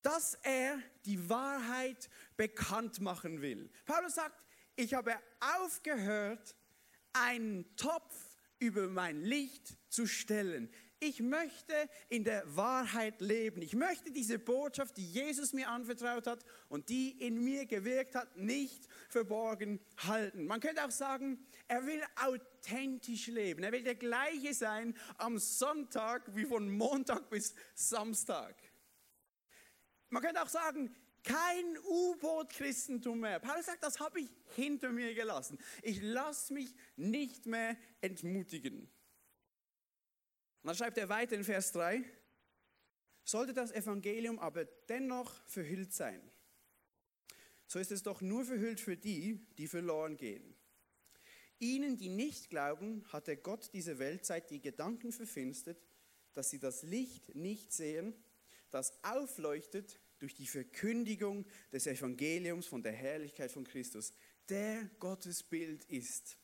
dass 0.04 0.36
er 0.44 0.80
die 1.06 1.30
Wahrheit 1.30 2.10
bekannt 2.38 3.02
machen 3.02 3.42
will. 3.42 3.70
Paulus 3.86 4.16
sagt, 4.16 4.46
ich 4.76 4.94
habe 4.94 5.16
aufgehört, 5.40 6.56
einen 7.14 7.76
Topf 7.76 8.38
über 8.60 8.88
mein 8.88 9.22
Licht 9.22 9.78
zu 9.90 10.06
stellen. 10.06 10.72
Ich 11.01 11.20
möchte 11.20 11.74
in 12.10 12.24
der 12.24 12.43
Wahrheit 12.55 13.22
leben. 13.22 13.62
Ich 13.63 13.75
möchte 13.75 14.12
diese 14.12 14.38
Botschaft, 14.38 14.96
die 14.98 15.05
Jesus 15.05 15.51
mir 15.51 15.67
anvertraut 15.67 16.27
hat 16.27 16.46
und 16.70 16.89
die 16.89 17.10
in 17.25 17.43
mir 17.43 17.65
gewirkt 17.65 18.13
hat, 18.13 18.38
nicht 18.38 18.88
verborgen 19.10 19.79
halten. 19.98 20.46
Man 20.46 20.60
könnte 20.60 20.86
auch 20.86 20.91
sagen, 20.91 21.43
er 21.67 21.86
will 21.88 22.01
authentisch 22.15 23.27
leben. 23.27 23.63
Er 23.63 23.72
will 23.72 23.84
der 23.84 23.96
gleiche 23.96 24.53
sein 24.53 24.96
am 25.17 25.39
Sonntag 25.39 26.36
wie 26.36 26.46
von 26.46 26.70
Montag 26.70 27.29
bis 27.31 27.55
Samstag. 27.74 28.55
Man 30.10 30.22
könnte 30.22 30.43
auch 30.43 30.50
sagen, 30.50 30.96
kein 31.24 31.77
U-Boot-Christentum 31.88 33.20
mehr. 33.20 33.39
Paulus 33.39 33.65
sagt, 33.65 33.84
das 33.84 34.00
habe 34.00 34.22
ich 34.22 34.29
hinter 34.55 34.91
mir 34.91 35.15
gelassen. 35.15 35.58
Ich 35.81 36.01
lasse 36.01 36.53
mich 36.53 36.75
nicht 36.96 37.48
mehr 37.48 37.75
entmutigen. 38.01 38.91
Und 40.62 40.68
dann 40.68 40.75
schreibt 40.75 40.98
er 40.98 41.10
weiter 41.10 41.36
in 41.36 41.44
Vers 41.44 41.72
3, 41.72 42.03
sollte 43.24 43.53
das 43.53 43.72
Evangelium 43.72 44.39
aber 44.39 44.65
dennoch 44.65 45.34
verhüllt 45.48 45.94
sein, 45.94 46.22
so 47.68 47.80
ist 47.80 47.91
es 47.91 48.03
doch 48.03 48.22
nur 48.22 48.44
verhüllt 48.44 48.82
für 48.82 48.98
die, 48.98 49.48
die 49.58 49.68
verloren 49.68 50.18
gehen. 50.18 50.56
Ihnen, 51.58 51.98
die 51.98 52.10
nicht 52.10 52.50
glauben, 52.50 53.06
hat 53.13 53.27
der 53.27 53.38
Gott 53.38 53.70
diese 53.74 53.98
Weltzeit 53.98 54.50
die 54.50 54.60
Gedanken 54.60 55.12
verfinstert, 55.12 55.82
dass 56.34 56.50
sie 56.50 56.60
das 56.60 56.84
Licht 56.84 57.34
nicht 57.36 57.72
sehen, 57.72 58.13
das 58.72 59.01
aufleuchtet 59.03 60.00
durch 60.20 60.36
die 60.36 60.48
Verkündigung 60.48 61.46
des 61.72 61.88
Evangeliums 61.88 62.68
von 62.68 62.84
der 62.84 62.94
Herrlichkeit 62.94 63.51
von 63.51 63.63
Christus, 63.63 64.13
der 64.50 64.84
Gottes 65.00 65.44
Bild 65.44 65.86
ist. 65.86 66.38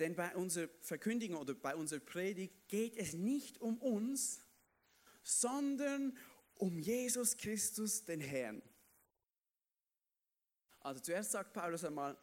Denn 0.00 0.16
bei 0.16 0.34
unserer 0.34 0.68
Verkündigung 0.80 1.38
oder 1.38 1.54
bei 1.54 1.76
unserer 1.76 2.00
Predigt 2.00 2.68
geht 2.68 2.96
es 2.96 3.12
nicht 3.12 3.60
um 3.60 3.76
uns, 3.78 4.40
sondern 5.22 6.16
um 6.54 6.78
Jesus 6.78 7.36
Christus, 7.36 8.06
den 8.06 8.20
Herrn. 8.20 8.62
Also 10.80 11.00
zuerst 11.00 11.32
sagt 11.32 11.52
Paulus 11.52 11.84
einmal, 11.84 12.16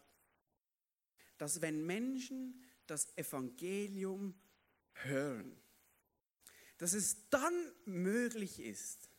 dass 1.37 1.61
wenn 1.61 1.85
Menschen 1.85 2.63
das 2.87 3.15
Evangelium 3.15 4.33
hören, 4.93 5.55
dass 6.79 6.93
es 6.93 7.29
dann 7.29 7.53
möglich 7.85 8.59
ist, 8.59 9.11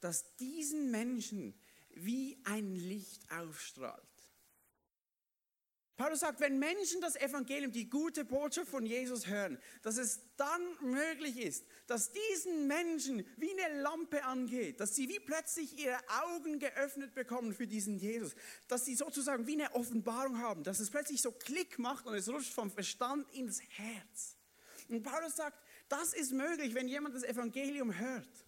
dass 0.00 0.34
diesen 0.36 0.90
Menschen 0.90 1.54
wie 1.90 2.40
ein 2.44 2.74
Licht 2.74 3.30
aufstrahlt. 3.30 4.09
Paulus 6.00 6.20
sagt, 6.20 6.40
wenn 6.40 6.58
Menschen 6.58 7.02
das 7.02 7.14
Evangelium, 7.14 7.72
die 7.72 7.90
gute 7.90 8.24
Botschaft 8.24 8.70
von 8.70 8.86
Jesus 8.86 9.26
hören, 9.26 9.58
dass 9.82 9.98
es 9.98 10.20
dann 10.38 10.62
möglich 10.80 11.36
ist, 11.36 11.66
dass 11.86 12.10
diesen 12.10 12.66
Menschen 12.66 13.26
wie 13.36 13.50
eine 13.50 13.82
Lampe 13.82 14.24
angeht, 14.24 14.80
dass 14.80 14.96
sie 14.96 15.10
wie 15.10 15.20
plötzlich 15.20 15.78
ihre 15.78 15.98
Augen 16.24 16.58
geöffnet 16.58 17.12
bekommen 17.14 17.52
für 17.52 17.66
diesen 17.66 17.98
Jesus, 17.98 18.34
dass 18.66 18.86
sie 18.86 18.94
sozusagen 18.94 19.46
wie 19.46 19.60
eine 19.60 19.74
Offenbarung 19.74 20.38
haben, 20.38 20.64
dass 20.64 20.80
es 20.80 20.88
plötzlich 20.88 21.20
so 21.20 21.32
Klick 21.32 21.78
macht 21.78 22.06
und 22.06 22.14
es 22.14 22.30
rutscht 22.30 22.54
vom 22.54 22.70
Verstand 22.70 23.30
ins 23.34 23.60
Herz. 23.60 24.38
Und 24.88 25.02
Paulus 25.02 25.36
sagt, 25.36 25.62
das 25.90 26.14
ist 26.14 26.32
möglich, 26.32 26.74
wenn 26.74 26.88
jemand 26.88 27.14
das 27.14 27.24
Evangelium 27.24 27.98
hört. 27.98 28.46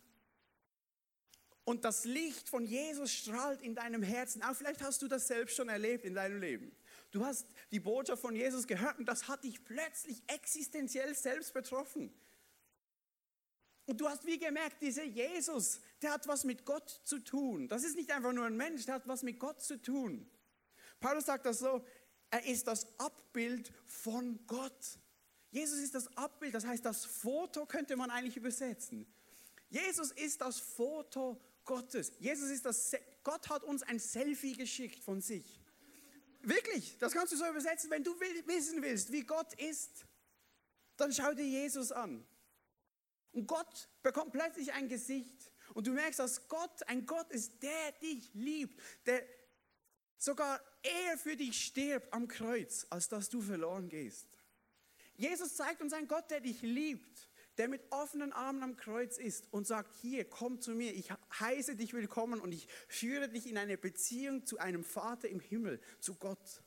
Und 1.65 1.85
das 1.85 2.07
Licht 2.07 2.49
von 2.49 2.65
Jesus 2.65 3.13
strahlt 3.13 3.61
in 3.61 3.75
deinem 3.75 4.03
Herzen. 4.03 4.43
Auch 4.43 4.57
vielleicht 4.57 4.83
hast 4.83 5.03
du 5.03 5.07
das 5.07 5.29
selbst 5.29 5.55
schon 5.55 5.69
erlebt 5.69 6.07
in 6.07 6.15
deinem 6.15 6.41
Leben. 6.41 6.75
Du 7.13 7.25
hast 7.25 7.47
die 7.71 7.79
Botschaft 7.79 8.23
von 8.23 8.35
Jesus 8.35 8.67
gehört 8.67 8.99
und 8.99 9.07
das 9.07 9.29
hat 9.29 9.45
dich 9.45 9.63
plötzlich 9.65 10.23
existenziell 10.27 11.15
selbst 11.15 11.53
betroffen. 11.53 12.13
Und 13.85 14.01
du 14.01 14.09
hast 14.09 14.25
wie 14.25 14.39
gemerkt, 14.39 14.81
dieser 14.81 15.05
Jesus, 15.05 15.81
der 16.01 16.13
hat 16.13 16.27
was 16.27 16.45
mit 16.45 16.65
Gott 16.65 17.03
zu 17.05 17.19
tun. 17.19 17.69
Das 17.69 17.85
ist 17.85 17.97
nicht 17.97 18.11
einfach 18.11 18.33
nur 18.33 18.47
ein 18.47 18.57
Mensch, 18.57 18.87
der 18.87 18.95
hat 18.95 19.07
was 19.07 19.23
mit 19.23 19.39
Gott 19.39 19.61
zu 19.61 19.81
tun. 19.81 20.27
Paulus 21.01 21.27
sagt 21.27 21.45
das 21.45 21.59
so, 21.59 21.85
er 22.31 22.47
ist 22.47 22.67
das 22.67 22.87
Abbild 22.99 23.71
von 23.85 24.41
Gott. 24.47 24.99
Jesus 25.51 25.81
ist 25.81 25.95
das 25.95 26.17
Abbild, 26.17 26.55
das 26.55 26.65
heißt, 26.65 26.85
das 26.85 27.05
Foto 27.05 27.67
könnte 27.67 27.95
man 27.97 28.11
eigentlich 28.11 28.39
übersetzen. 28.39 29.07
Jesus 29.69 30.13
ist 30.13 30.41
das 30.41 30.59
Foto 30.59 31.39
Gottes. 31.65 32.13
Jesus 32.21 32.49
ist 32.49 32.65
das, 32.65 32.93
Gott 33.23 33.51
hat 33.51 33.65
uns 33.65 33.83
ein 33.83 33.99
Selfie 33.99 34.57
geschickt 34.57 35.05
von 35.05 35.21
sich. 35.21 35.62
Wirklich, 36.43 36.99
das 36.99 37.13
kannst 37.13 37.33
du 37.33 37.37
so 37.37 37.49
übersetzen. 37.49 37.91
Wenn 37.91 38.05
du 38.05 38.19
wissen 38.47 38.83
willst, 38.83 39.13
wie 39.13 39.23
Gott 39.23 39.55
ist, 39.55 40.05
dann 40.97 41.13
schau 41.13 41.33
dir 41.35 41.47
Jesus 41.47 41.93
an. 41.93 42.27
Und 43.33 43.47
Gott 43.47 43.89
bekommt 44.03 44.33
plötzlich 44.33 44.73
ein 44.73 44.89
Gesicht. 44.89 45.51
Und 45.75 45.87
du 45.87 45.93
merkst, 45.93 46.19
dass 46.19 46.49
Gott 46.49 46.87
ein 46.89 47.07
Gott 47.07 47.31
ist, 47.31 47.63
der 47.63 47.93
dich 48.03 48.31
liebt, 48.35 48.79
der 49.07 49.25
sogar 50.19 50.61
eher 50.83 51.17
für 51.17 51.37
dich 51.37 51.65
stirbt 51.65 52.13
am 52.13 52.29
Kreuz, 52.29 52.87
als 52.91 53.09
dass 53.09 53.29
du 53.29 53.41
verloren 53.41 53.89
gehst. 53.89 54.29
Jesus 55.15 55.55
zeigt 55.55 55.81
uns 55.81 55.93
einen 55.93 56.09
Gott, 56.09 56.31
der 56.31 56.41
dich 56.41 56.63
liebt 56.63 57.29
der 57.59 57.69
mit 57.69 57.83
offenen 57.91 58.33
Armen 58.33 58.63
am 58.63 58.77
Kreuz 58.77 59.19
ist 59.19 59.53
und 59.53 59.67
sagt, 59.67 59.95
hier, 59.97 60.25
komm 60.25 60.61
zu 60.61 60.73
mir, 60.73 60.95
ich 60.95 61.11
heiße 61.39 61.77
dich 61.77 61.93
willkommen 61.93 62.41
und 62.41 62.53
ich 62.53 62.67
führe 62.89 63.29
dich 63.29 63.47
in 63.47 63.59
eine 63.59 63.77
Beziehung 63.77 64.47
zu 64.47 64.59
einem 64.59 64.85
Vater 64.85 65.29
im 65.29 65.41
Himmel, 65.41 65.81
zu 66.01 66.15
Gott. 66.15 66.63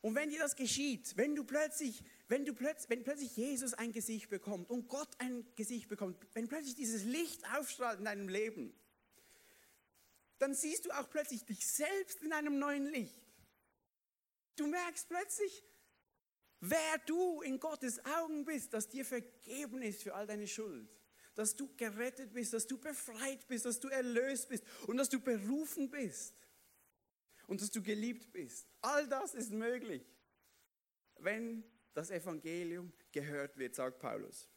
Und 0.00 0.14
wenn 0.14 0.30
dir 0.30 0.38
das 0.38 0.56
geschieht, 0.56 1.16
wenn 1.16 1.34
du 1.34 1.44
plötzlich, 1.44 2.02
wenn 2.28 2.44
du 2.44 2.54
plötzlich, 2.54 2.90
wenn 2.90 3.02
plötzlich 3.02 3.36
Jesus 3.36 3.74
ein 3.74 3.92
Gesicht 3.92 4.28
bekommt 4.28 4.70
und 4.70 4.88
Gott 4.88 5.08
ein 5.18 5.44
Gesicht 5.56 5.88
bekommt, 5.88 6.16
wenn 6.32 6.48
plötzlich 6.48 6.74
dieses 6.74 7.04
Licht 7.04 7.42
aufstrahlt 7.56 7.98
in 7.98 8.04
deinem 8.04 8.28
Leben, 8.28 8.72
dann 10.38 10.54
siehst 10.54 10.84
du 10.84 10.90
auch 10.90 11.08
plötzlich 11.08 11.44
dich 11.44 11.66
selbst 11.66 12.22
in 12.22 12.32
einem 12.32 12.58
neuen 12.58 12.86
Licht. 12.86 13.20
Du 14.56 14.66
merkst 14.66 15.08
plötzlich, 15.08 15.64
wer 16.60 16.98
du 17.06 17.42
in 17.42 17.58
Gottes 17.58 18.04
Augen 18.04 18.44
bist, 18.44 18.72
dass 18.72 18.88
dir 18.88 19.04
vergeben 19.04 19.82
ist 19.82 20.02
für 20.02 20.14
all 20.14 20.26
deine 20.26 20.46
Schuld, 20.46 20.88
dass 21.34 21.54
du 21.54 21.74
gerettet 21.76 22.32
bist, 22.32 22.52
dass 22.52 22.66
du 22.66 22.78
befreit 22.78 23.46
bist, 23.48 23.64
dass 23.64 23.80
du 23.80 23.88
erlöst 23.88 24.48
bist 24.48 24.64
und 24.86 24.96
dass 24.96 25.08
du 25.08 25.20
berufen 25.20 25.90
bist 25.90 26.34
und 27.46 27.60
dass 27.60 27.70
du 27.70 27.82
geliebt 27.82 28.32
bist. 28.32 28.66
All 28.80 29.06
das 29.08 29.34
ist 29.34 29.52
möglich, 29.52 30.02
wenn 31.18 31.64
das 31.94 32.10
Evangelium 32.10 32.92
gehört 33.12 33.56
wird, 33.56 33.74
sagt 33.74 33.98
Paulus. 33.98 34.48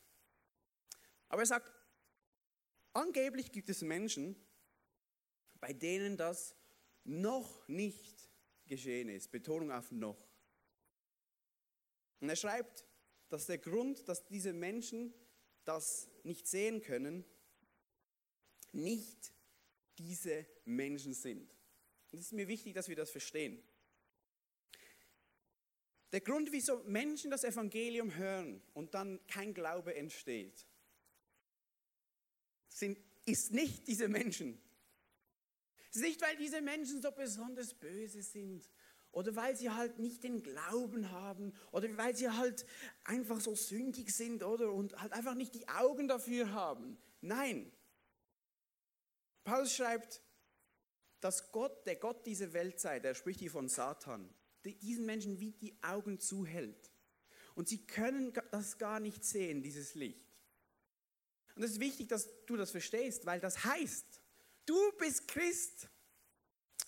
Aber 1.30 1.42
er 1.42 1.46
sagt, 1.46 1.72
angeblich 2.94 3.52
gibt 3.52 3.70
es 3.70 3.82
Menschen, 3.82 4.36
bei 5.60 5.74
denen 5.74 6.18
das 6.18 6.56
noch 7.04 7.68
nicht 7.68 8.30
geschehen 8.66 9.10
ist. 9.10 9.32
Betonung 9.32 9.72
auf 9.72 9.92
noch. 9.92 10.29
Und 12.20 12.30
er 12.30 12.36
schreibt, 12.36 12.86
dass 13.30 13.46
der 13.46 13.58
Grund, 13.58 14.08
dass 14.08 14.26
diese 14.26 14.54
Menschen 14.54 15.14
das 15.66 16.10
nicht 16.24 16.48
sehen 16.48 16.82
können, 16.82 17.24
nicht 18.72 19.34
diese 19.98 20.46
Menschen 20.66 21.14
sind. 21.14 21.54
Und 22.12 22.20
es 22.20 22.28
ist 22.28 22.34
mir 22.34 22.48
wichtig, 22.48 22.74
dass 22.74 22.88
wir 22.88 22.96
das 22.96 23.12
verstehen. 23.12 23.62
Der 26.12 26.22
Grund, 26.22 26.52
wieso 26.52 26.84
Menschen 26.86 27.30
das 27.30 27.44
Evangelium 27.44 28.16
hören 28.16 28.62
und 28.74 28.96
dann 28.96 29.20
kein 29.28 29.54
Glaube 29.54 29.96
entsteht, 29.96 30.66
sind, 32.68 33.00
ist 33.26 33.52
nicht 33.52 33.88
diese 33.88 34.08
Menschen. 34.08 34.60
Es 35.90 35.98
ist 35.98 36.02
nicht, 36.02 36.22
weil 36.22 36.36
diese 36.38 36.62
Menschen 36.62 37.02
so 37.02 37.12
besonders 37.12 37.74
böse 37.74 38.24
sind 38.24 38.68
oder 39.12 39.36
weil 39.36 39.56
sie 39.56 39.70
halt 39.70 40.00
nicht 40.00 40.24
den 40.24 40.44
Glauben 40.44 41.12
haben 41.12 41.54
oder 41.72 41.96
weil 41.98 42.16
sie 42.16 42.30
halt 42.30 42.66
einfach 43.04 43.40
so 43.40 43.56
sündig 43.56 44.16
sind 44.16 44.44
oder 44.44 44.72
und 44.72 45.00
halt 45.02 45.14
einfach 45.14 45.36
nicht 45.36 45.56
die 45.56 45.68
Augen 45.68 46.08
dafür 46.08 46.52
haben. 46.52 46.98
Nein. 47.22 47.72
Paulus 49.44 49.74
schreibt, 49.74 50.22
dass 51.22 51.52
Gott, 51.52 51.86
der 51.86 51.96
Gott 51.96 52.26
dieser 52.26 52.54
Weltzeit, 52.54 53.04
er 53.04 53.16
spricht 53.16 53.40
hier 53.40 53.52
von 53.52 53.68
Satan, 53.68 54.30
diesen 54.64 55.06
Menschen 55.06 55.40
wie 55.40 55.52
die 55.52 55.76
Augen 55.82 56.20
zuhält. 56.20 56.92
Und 57.56 57.68
sie 57.68 57.86
können 57.86 58.32
das 58.52 58.78
gar 58.78 59.00
nicht 59.00 59.26
sehen, 59.26 59.62
dieses 59.62 59.96
Licht. 59.96 60.30
Und 61.56 61.64
es 61.64 61.72
ist 61.72 61.80
wichtig, 61.80 62.08
dass 62.08 62.30
du 62.46 62.56
das 62.56 62.72
verstehst, 62.72 63.26
weil 63.26 63.40
das 63.40 63.66
heißt, 63.66 64.06
du 64.66 64.92
bist 64.98 65.28
Christ, 65.28 65.90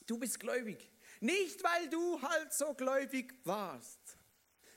du 0.06 0.18
bist 0.18 0.40
gläubig. 0.40 0.90
Nicht, 1.22 1.64
weil 1.64 1.88
du 1.90 2.22
halt 2.22 2.52
so 2.52 2.74
gläubig 2.74 3.34
warst. 3.46 4.18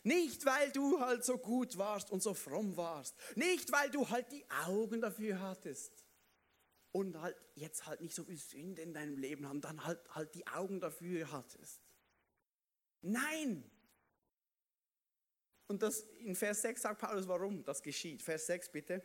Nicht, 0.03 0.45
weil 0.45 0.71
du 0.73 1.01
halt 1.01 1.25
so 1.25 1.39
gut 1.39 1.79
warst 1.79 2.11
und 2.11 2.23
so 2.23 2.35
fromm 2.35 2.77
warst. 2.77 3.17
Nicht, 3.35 3.73
weil 3.73 3.91
du 3.91 4.09
halt 4.11 4.31
die 4.31 4.45
Augen 4.67 5.01
dafür 5.01 5.41
hattest. 5.41 6.05
Und 6.93 7.19
halt 7.21 7.37
jetzt 7.55 7.87
halt 7.87 8.03
nicht 8.03 8.15
so 8.15 8.25
viel 8.25 8.37
Sünde 8.37 8.83
in 8.83 8.93
deinem 8.93 9.17
Leben 9.17 9.49
haben, 9.49 9.63
dann 9.63 9.85
halt, 9.85 9.99
halt 10.15 10.35
die 10.35 10.47
Augen 10.47 10.81
dafür 10.81 11.33
hattest. 11.33 11.81
Nein. 13.01 13.69
Und 15.67 15.83
das 15.83 16.01
in 16.19 16.37
Vers 16.37 16.61
6 16.61 16.83
sagt 16.83 17.01
Paulus, 17.01 17.27
warum 17.27 17.65
das 17.65 17.83
geschieht. 17.83 18.23
Vers 18.23 18.47
6 18.47 18.71
bitte. 18.71 19.03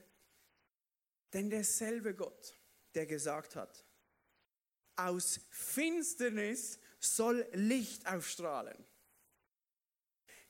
Denn 1.32 1.50
derselbe 1.50 2.14
Gott, 2.14 2.60
der 2.96 3.06
gesagt 3.06 3.56
hat, 3.56 3.86
aus 4.98 5.40
Finsternis 5.50 6.79
soll 7.00 7.48
Licht 7.54 8.08
aufstrahlen. 8.08 8.86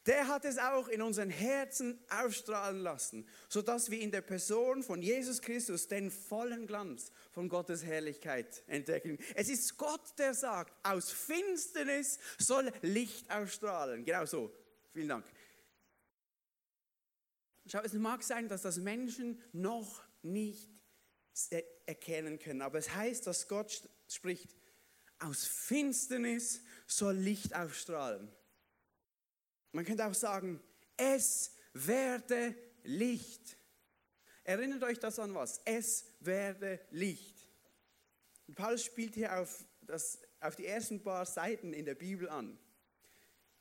Der 0.05 0.27
hat 0.27 0.45
es 0.45 0.57
auch 0.57 0.87
in 0.87 1.01
unseren 1.01 1.29
Herzen 1.29 1.99
aufstrahlen 2.09 2.79
lassen, 2.79 3.27
sodass 3.47 3.91
wir 3.91 3.99
in 3.99 4.11
der 4.11 4.21
Person 4.21 4.81
von 4.81 5.01
Jesus 5.01 5.41
Christus 5.41 5.87
den 5.87 6.09
vollen 6.09 6.65
Glanz 6.65 7.11
von 7.31 7.49
Gottes 7.49 7.83
Herrlichkeit 7.83 8.63
entdecken. 8.67 9.19
Es 9.35 9.49
ist 9.49 9.77
Gott, 9.77 10.17
der 10.17 10.33
sagt, 10.33 10.73
aus 10.83 11.11
Finsternis 11.11 12.17
soll 12.37 12.71
Licht 12.81 13.29
aufstrahlen. 13.29 14.05
Genau 14.05 14.25
so. 14.25 14.51
Vielen 14.93 15.09
Dank. 15.09 15.25
Schau, 17.67 17.81
es 17.81 17.93
mag 17.93 18.23
sein, 18.23 18.47
dass 18.47 18.63
das 18.63 18.77
Menschen 18.77 19.39
noch 19.51 20.03
nicht 20.23 20.71
erkennen 21.85 22.39
können, 22.39 22.61
aber 22.61 22.79
es 22.79 22.95
heißt, 22.95 23.27
dass 23.27 23.47
Gott 23.47 23.87
spricht, 24.07 24.55
aus 25.19 25.45
Finsternis 25.45 26.61
soll 26.87 27.15
Licht 27.15 27.55
aufstrahlen. 27.55 28.31
Man 29.71 29.85
könnte 29.85 30.05
auch 30.05 30.13
sagen, 30.13 30.61
es 30.97 31.51
werde 31.73 32.55
Licht. 32.83 33.57
Erinnert 34.43 34.83
euch 34.83 34.99
das 34.99 35.19
an 35.19 35.33
was? 35.35 35.61
Es 35.65 36.05
werde 36.19 36.79
Licht. 36.91 37.47
Und 38.47 38.55
Paulus 38.55 38.83
spielt 38.83 39.13
hier 39.13 39.37
auf, 39.39 39.63
das, 39.81 40.19
auf 40.39 40.55
die 40.55 40.65
ersten 40.65 41.03
paar 41.03 41.25
Seiten 41.25 41.73
in 41.73 41.85
der 41.85 41.95
Bibel 41.95 42.27
an, 42.29 42.57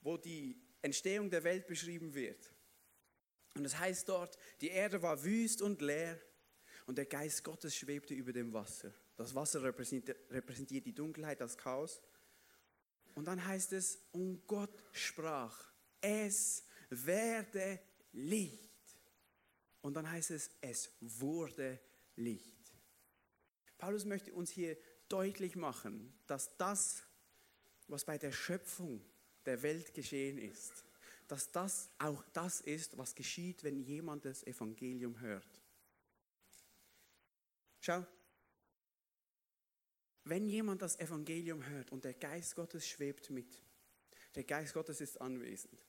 wo 0.00 0.16
die 0.16 0.58
Entstehung 0.80 1.28
der 1.28 1.44
Welt 1.44 1.66
beschrieben 1.66 2.14
wird. 2.14 2.52
Und 3.54 3.64
es 3.64 3.78
heißt 3.78 4.08
dort, 4.08 4.38
die 4.60 4.68
Erde 4.68 5.02
war 5.02 5.22
wüst 5.24 5.60
und 5.60 5.82
leer 5.82 6.18
und 6.86 6.96
der 6.96 7.06
Geist 7.06 7.44
Gottes 7.44 7.76
schwebte 7.76 8.14
über 8.14 8.32
dem 8.32 8.52
Wasser. 8.52 8.94
Das 9.18 9.34
Wasser 9.34 9.62
repräsentiert 9.64 10.86
die 10.86 10.94
Dunkelheit, 10.94 11.40
das 11.40 11.58
Chaos. 11.58 12.00
Und 13.16 13.26
dann 13.26 13.44
heißt 13.44 13.72
es, 13.72 13.98
und 14.12 14.46
Gott 14.46 14.84
sprach, 14.92 15.72
es 16.00 16.64
werde 16.88 17.80
Licht. 18.12 18.70
Und 19.80 19.94
dann 19.94 20.08
heißt 20.08 20.30
es, 20.30 20.50
es 20.60 20.92
wurde 21.00 21.80
Licht. 22.14 22.72
Paulus 23.76 24.04
möchte 24.04 24.32
uns 24.32 24.50
hier 24.50 24.76
deutlich 25.08 25.56
machen, 25.56 26.16
dass 26.28 26.56
das, 26.56 27.02
was 27.88 28.04
bei 28.04 28.18
der 28.18 28.30
Schöpfung 28.30 29.04
der 29.46 29.62
Welt 29.62 29.94
geschehen 29.94 30.38
ist, 30.38 30.84
dass 31.26 31.50
das 31.50 31.90
auch 31.98 32.22
das 32.32 32.60
ist, 32.60 32.96
was 32.96 33.16
geschieht, 33.16 33.64
wenn 33.64 33.80
jemand 33.80 34.24
das 34.24 34.44
Evangelium 34.44 35.18
hört. 35.18 35.60
Schau, 37.80 38.06
wenn 40.28 40.48
jemand 40.48 40.82
das 40.82 40.98
Evangelium 40.98 41.66
hört 41.66 41.90
und 41.90 42.04
der 42.04 42.14
Geist 42.14 42.54
Gottes 42.54 42.86
schwebt 42.86 43.30
mit, 43.30 43.62
der 44.34 44.44
Geist 44.44 44.74
Gottes 44.74 45.00
ist 45.00 45.20
anwesend, 45.20 45.80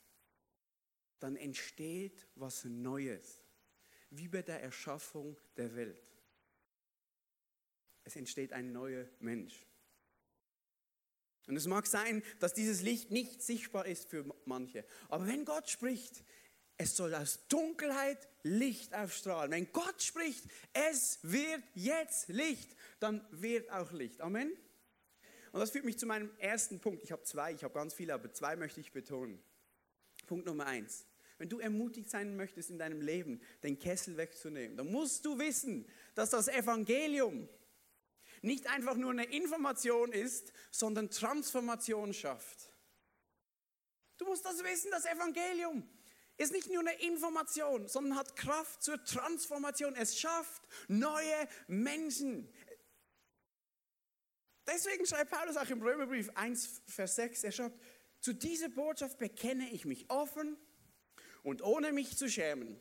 dann 1.18 1.36
entsteht 1.36 2.26
was 2.34 2.64
Neues, 2.64 3.42
wie 4.10 4.28
bei 4.28 4.42
der 4.42 4.62
Erschaffung 4.62 5.36
der 5.56 5.74
Welt. 5.76 6.02
Es 8.04 8.16
entsteht 8.16 8.52
ein 8.52 8.72
neuer 8.72 9.06
Mensch. 9.20 9.66
Und 11.46 11.56
es 11.56 11.66
mag 11.66 11.86
sein, 11.86 12.22
dass 12.38 12.54
dieses 12.54 12.80
Licht 12.80 13.10
nicht 13.10 13.42
sichtbar 13.42 13.86
ist 13.86 14.08
für 14.08 14.24
manche. 14.44 14.84
Aber 15.08 15.26
wenn 15.26 15.44
Gott 15.44 15.68
spricht, 15.68 16.24
es 16.80 16.96
soll 16.96 17.14
aus 17.14 17.46
Dunkelheit 17.48 18.26
Licht 18.42 18.94
aufstrahlen. 18.94 19.50
Wenn 19.50 19.70
Gott 19.70 20.02
spricht, 20.02 20.42
es 20.72 21.18
wird 21.20 21.62
jetzt 21.74 22.28
Licht, 22.28 22.74
dann 23.00 23.22
wird 23.32 23.70
auch 23.70 23.92
Licht. 23.92 24.22
Amen. 24.22 24.50
Und 25.52 25.60
das 25.60 25.72
führt 25.72 25.84
mich 25.84 25.98
zu 25.98 26.06
meinem 26.06 26.30
ersten 26.38 26.80
Punkt. 26.80 27.02
Ich 27.02 27.12
habe 27.12 27.22
zwei, 27.22 27.52
ich 27.52 27.64
habe 27.64 27.74
ganz 27.74 27.92
viele, 27.92 28.14
aber 28.14 28.32
zwei 28.32 28.56
möchte 28.56 28.80
ich 28.80 28.92
betonen. 28.92 29.42
Punkt 30.26 30.46
Nummer 30.46 30.64
eins. 30.64 31.04
Wenn 31.36 31.50
du 31.50 31.58
ermutigt 31.58 32.08
sein 32.08 32.34
möchtest 32.34 32.70
in 32.70 32.78
deinem 32.78 33.02
Leben, 33.02 33.42
den 33.62 33.78
Kessel 33.78 34.16
wegzunehmen, 34.16 34.78
dann 34.78 34.90
musst 34.90 35.26
du 35.26 35.38
wissen, 35.38 35.86
dass 36.14 36.30
das 36.30 36.48
Evangelium 36.48 37.46
nicht 38.40 38.66
einfach 38.68 38.96
nur 38.96 39.10
eine 39.10 39.24
Information 39.24 40.12
ist, 40.12 40.50
sondern 40.70 41.10
Transformation 41.10 42.14
schafft. 42.14 42.72
Du 44.16 44.24
musst 44.24 44.46
das 44.46 44.64
wissen, 44.64 44.90
das 44.90 45.04
Evangelium 45.04 45.86
ist 46.40 46.52
nicht 46.52 46.70
nur 46.70 46.80
eine 46.80 46.94
Information, 47.02 47.86
sondern 47.86 48.16
hat 48.16 48.34
Kraft 48.34 48.82
zur 48.82 49.04
Transformation. 49.04 49.94
Es 49.94 50.18
schafft 50.18 50.62
neue 50.88 51.48
Menschen. 51.68 52.50
Deswegen 54.66 55.04
schreibt 55.04 55.30
Paulus 55.30 55.58
auch 55.58 55.68
im 55.68 55.82
Römerbrief 55.82 56.30
1, 56.34 56.82
Vers 56.86 57.16
6, 57.16 57.44
er 57.44 57.52
schreibt, 57.52 57.78
zu 58.20 58.32
dieser 58.32 58.70
Botschaft 58.70 59.18
bekenne 59.18 59.68
ich 59.70 59.84
mich 59.84 60.10
offen 60.10 60.56
und 61.42 61.62
ohne 61.62 61.92
mich 61.92 62.16
zu 62.16 62.26
schämen. 62.30 62.80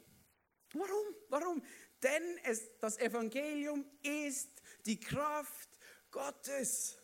Warum? 0.73 1.15
Warum? 1.27 1.63
Denn 2.01 2.37
es, 2.45 2.77
das 2.79 2.97
Evangelium 2.97 3.85
ist 4.03 4.61
die 4.85 5.01
Kraft 5.01 5.69
Gottes, 6.11 6.97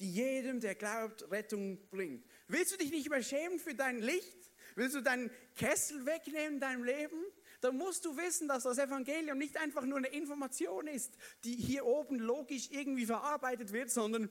die 0.00 0.12
jedem, 0.12 0.58
der 0.58 0.74
glaubt, 0.74 1.30
Rettung 1.30 1.88
bringt. 1.90 2.26
Willst 2.48 2.72
du 2.72 2.76
dich 2.76 2.90
nicht 2.90 3.08
mehr 3.08 3.22
schämen 3.22 3.60
für 3.60 3.76
dein 3.76 4.00
Licht? 4.00 4.41
Willst 4.74 4.94
du 4.94 5.00
deinen 5.00 5.30
Kessel 5.56 6.04
wegnehmen 6.06 6.54
in 6.54 6.60
deinem 6.60 6.84
Leben? 6.84 7.16
Dann 7.60 7.76
musst 7.76 8.04
du 8.04 8.16
wissen, 8.16 8.48
dass 8.48 8.64
das 8.64 8.78
Evangelium 8.78 9.38
nicht 9.38 9.56
einfach 9.56 9.84
nur 9.84 9.98
eine 9.98 10.08
Information 10.08 10.88
ist, 10.88 11.12
die 11.44 11.54
hier 11.54 11.86
oben 11.86 12.18
logisch 12.18 12.68
irgendwie 12.70 13.06
verarbeitet 13.06 13.72
wird, 13.72 13.90
sondern 13.90 14.28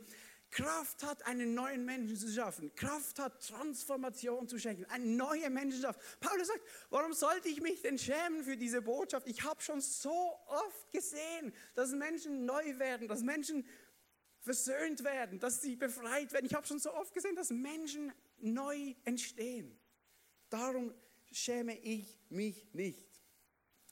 Kraft 0.51 1.03
hat, 1.03 1.25
einen 1.25 1.53
neuen 1.53 1.85
Menschen 1.85 2.17
zu 2.17 2.27
schaffen. 2.29 2.75
Kraft 2.75 3.19
hat, 3.19 3.41
Transformation 3.47 4.49
zu 4.49 4.59
schenken. 4.59 4.83
Eine 4.85 5.05
neue 5.05 5.49
Menschenschaft. 5.49 5.99
Paulus 6.19 6.47
sagt, 6.47 6.61
warum 6.89 7.13
sollte 7.13 7.47
ich 7.47 7.61
mich 7.61 7.81
denn 7.81 7.97
schämen 7.97 8.43
für 8.43 8.57
diese 8.57 8.81
Botschaft? 8.81 9.27
Ich 9.27 9.43
habe 9.43 9.61
schon 9.61 9.79
so 9.79 10.37
oft 10.47 10.91
gesehen, 10.91 11.53
dass 11.73 11.91
Menschen 11.91 12.45
neu 12.45 12.77
werden, 12.79 13.07
dass 13.07 13.21
Menschen 13.21 13.65
versöhnt 14.41 15.03
werden, 15.05 15.39
dass 15.39 15.61
sie 15.61 15.77
befreit 15.77 16.33
werden. 16.33 16.45
Ich 16.45 16.53
habe 16.53 16.67
schon 16.67 16.79
so 16.79 16.93
oft 16.93 17.13
gesehen, 17.13 17.35
dass 17.35 17.49
Menschen 17.49 18.11
neu 18.39 18.95
entstehen. 19.05 19.79
Darum 20.51 20.93
schäme 21.31 21.75
ich 21.79 22.05
mich 22.29 22.67
nicht. 22.73 23.07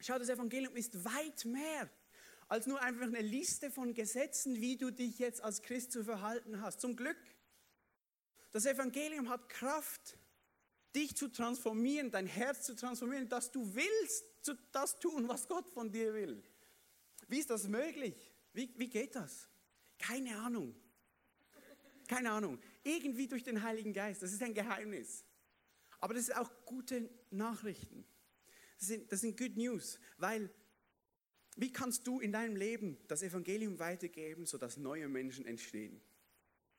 Schau, 0.02 0.20
das 0.20 0.30
Evangelium 0.30 0.76
ist 0.76 1.04
weit 1.04 1.46
mehr 1.46 1.90
als 2.50 2.66
nur 2.66 2.82
einfach 2.82 3.06
eine 3.06 3.22
Liste 3.22 3.72
von 3.72 3.94
Gesetzen, 3.94 4.60
wie 4.60 4.76
du 4.76 4.92
dich 4.92 5.20
jetzt 5.20 5.42
als 5.42 5.62
Christ 5.62 5.92
zu 5.92 6.04
verhalten 6.04 6.62
hast. 6.62 6.82
Zum 6.82 6.96
Glück. 6.96 7.18
Das 8.52 8.66
Evangelium 8.66 9.30
hat 9.30 9.48
Kraft, 9.48 10.18
dich 10.96 11.16
zu 11.16 11.28
transformieren, 11.30 12.10
dein 12.10 12.26
Herz 12.26 12.64
zu 12.64 12.76
transformieren, 12.76 13.30
dass 13.30 13.52
du 13.52 13.76
willst 13.76 14.26
das 14.72 15.00
tun, 15.00 15.30
was 15.30 15.48
Gott 15.48 15.70
von 15.70 15.92
dir 15.92 16.14
will. 16.14 16.44
Wie 17.28 17.38
ist 17.38 17.52
das 17.52 17.68
möglich? 17.68 18.34
Wie, 18.54 18.74
wie 18.78 18.90
geht 18.90 19.16
das? 19.16 19.48
Keine 20.00 20.36
Ahnung. 20.40 20.76
Keine 22.08 22.32
Ahnung. 22.32 22.60
Irgendwie 22.84 23.28
durch 23.28 23.44
den 23.44 23.62
Heiligen 23.62 23.94
Geist. 23.94 24.24
Das 24.24 24.34
ist 24.34 24.42
ein 24.42 24.56
Geheimnis. 24.56 25.24
Aber 26.00 26.14
das 26.14 26.28
sind 26.28 26.38
auch 26.38 26.52
gute 26.66 27.10
Nachrichten. 27.32 28.06
Das 28.78 28.88
sind, 28.88 29.12
das 29.12 29.22
sind 29.22 29.38
Good 29.38 29.58
News, 29.58 30.00
weil 30.18 30.50
wie 31.56 31.74
kannst 31.74 32.08
du 32.08 32.22
in 32.22 32.32
deinem 32.32 32.56
Leben 32.56 32.98
das 33.08 33.22
Evangelium 33.22 33.80
weitergeben, 33.80 34.46
sodass 34.46 34.78
neue 34.78 35.10
Menschen 35.10 35.46
entstehen? 35.46 36.02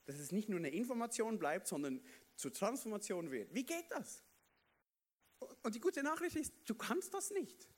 Dass 0.06 0.18
es 0.18 0.32
nicht 0.32 0.48
nur 0.48 0.58
eine 0.58 0.70
Information 0.70 1.38
bleibt, 1.38 1.68
sondern 1.68 2.00
zur 2.36 2.52
Transformation 2.52 3.30
wird. 3.30 3.54
Wie 3.54 3.64
geht 3.64 3.90
das? 3.90 4.24
Und 5.62 5.74
die 5.74 5.80
gute 5.80 6.02
Nachricht 6.02 6.36
ist, 6.36 6.54
du 6.64 6.74
kannst 6.74 7.12
das 7.12 7.30
nicht. 7.30 7.68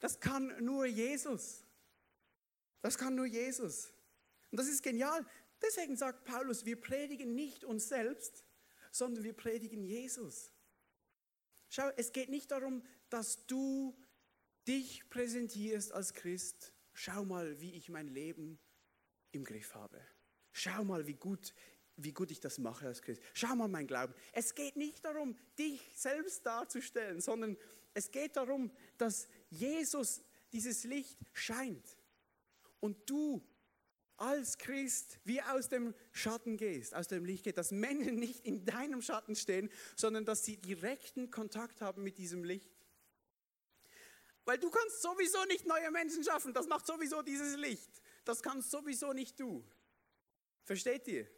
Das 0.00 0.20
kann 0.20 0.64
nur 0.64 0.86
Jesus. 0.86 1.64
Das 2.80 2.96
kann 2.96 3.14
nur 3.14 3.26
Jesus. 3.26 3.92
Und 4.50 4.58
das 4.58 4.68
ist 4.68 4.82
genial. 4.82 5.26
Deswegen 5.62 5.96
sagt 5.96 6.24
Paulus, 6.24 6.64
wir 6.64 6.80
predigen 6.80 7.34
nicht 7.34 7.64
uns 7.64 7.88
selbst, 7.88 8.44
sondern 8.94 9.24
wir 9.24 9.32
predigen 9.32 9.82
Jesus. 9.82 10.52
Schau, 11.68 11.90
es 11.96 12.12
geht 12.12 12.28
nicht 12.28 12.52
darum, 12.52 12.84
dass 13.10 13.44
du 13.46 13.98
dich 14.68 15.10
präsentierst 15.10 15.92
als 15.92 16.14
Christ, 16.14 16.72
schau 16.92 17.24
mal, 17.24 17.60
wie 17.60 17.72
ich 17.72 17.88
mein 17.88 18.06
Leben 18.06 18.60
im 19.32 19.42
Griff 19.42 19.74
habe. 19.74 20.00
Schau 20.52 20.84
mal, 20.84 21.08
wie 21.08 21.14
gut, 21.14 21.54
wie 21.96 22.12
gut 22.12 22.30
ich 22.30 22.38
das 22.38 22.58
mache 22.58 22.86
als 22.86 23.02
Christ. 23.02 23.20
Schau 23.32 23.56
mal 23.56 23.66
mein 23.66 23.88
Glauben. 23.88 24.14
Es 24.32 24.54
geht 24.54 24.76
nicht 24.76 25.04
darum, 25.04 25.36
dich 25.58 25.80
selbst 25.96 26.46
darzustellen, 26.46 27.20
sondern 27.20 27.56
es 27.94 28.12
geht 28.12 28.36
darum, 28.36 28.70
dass 28.96 29.26
Jesus 29.50 30.22
dieses 30.52 30.84
Licht 30.84 31.18
scheint 31.32 31.96
und 32.78 33.10
du 33.10 33.44
als 34.16 34.58
Christ 34.58 35.18
wie 35.24 35.40
aus 35.42 35.68
dem 35.68 35.94
Schatten 36.12 36.56
gehst, 36.56 36.94
aus 36.94 37.08
dem 37.08 37.24
Licht 37.24 37.44
gehst, 37.44 37.58
dass 37.58 37.70
Menschen 37.70 38.16
nicht 38.16 38.44
in 38.46 38.64
deinem 38.64 39.02
Schatten 39.02 39.36
stehen, 39.36 39.70
sondern 39.96 40.24
dass 40.24 40.44
sie 40.44 40.56
direkten 40.56 41.30
Kontakt 41.30 41.80
haben 41.80 42.02
mit 42.02 42.18
diesem 42.18 42.44
Licht. 42.44 42.70
Weil 44.44 44.58
du 44.58 44.70
kannst 44.70 45.00
sowieso 45.00 45.44
nicht 45.46 45.66
neue 45.66 45.90
Menschen 45.90 46.22
schaffen, 46.22 46.52
das 46.52 46.68
macht 46.68 46.86
sowieso 46.86 47.22
dieses 47.22 47.56
Licht. 47.56 48.02
Das 48.24 48.42
kannst 48.42 48.70
sowieso 48.70 49.12
nicht 49.12 49.40
du. 49.40 49.64
Versteht 50.64 51.08
ihr? 51.08 51.28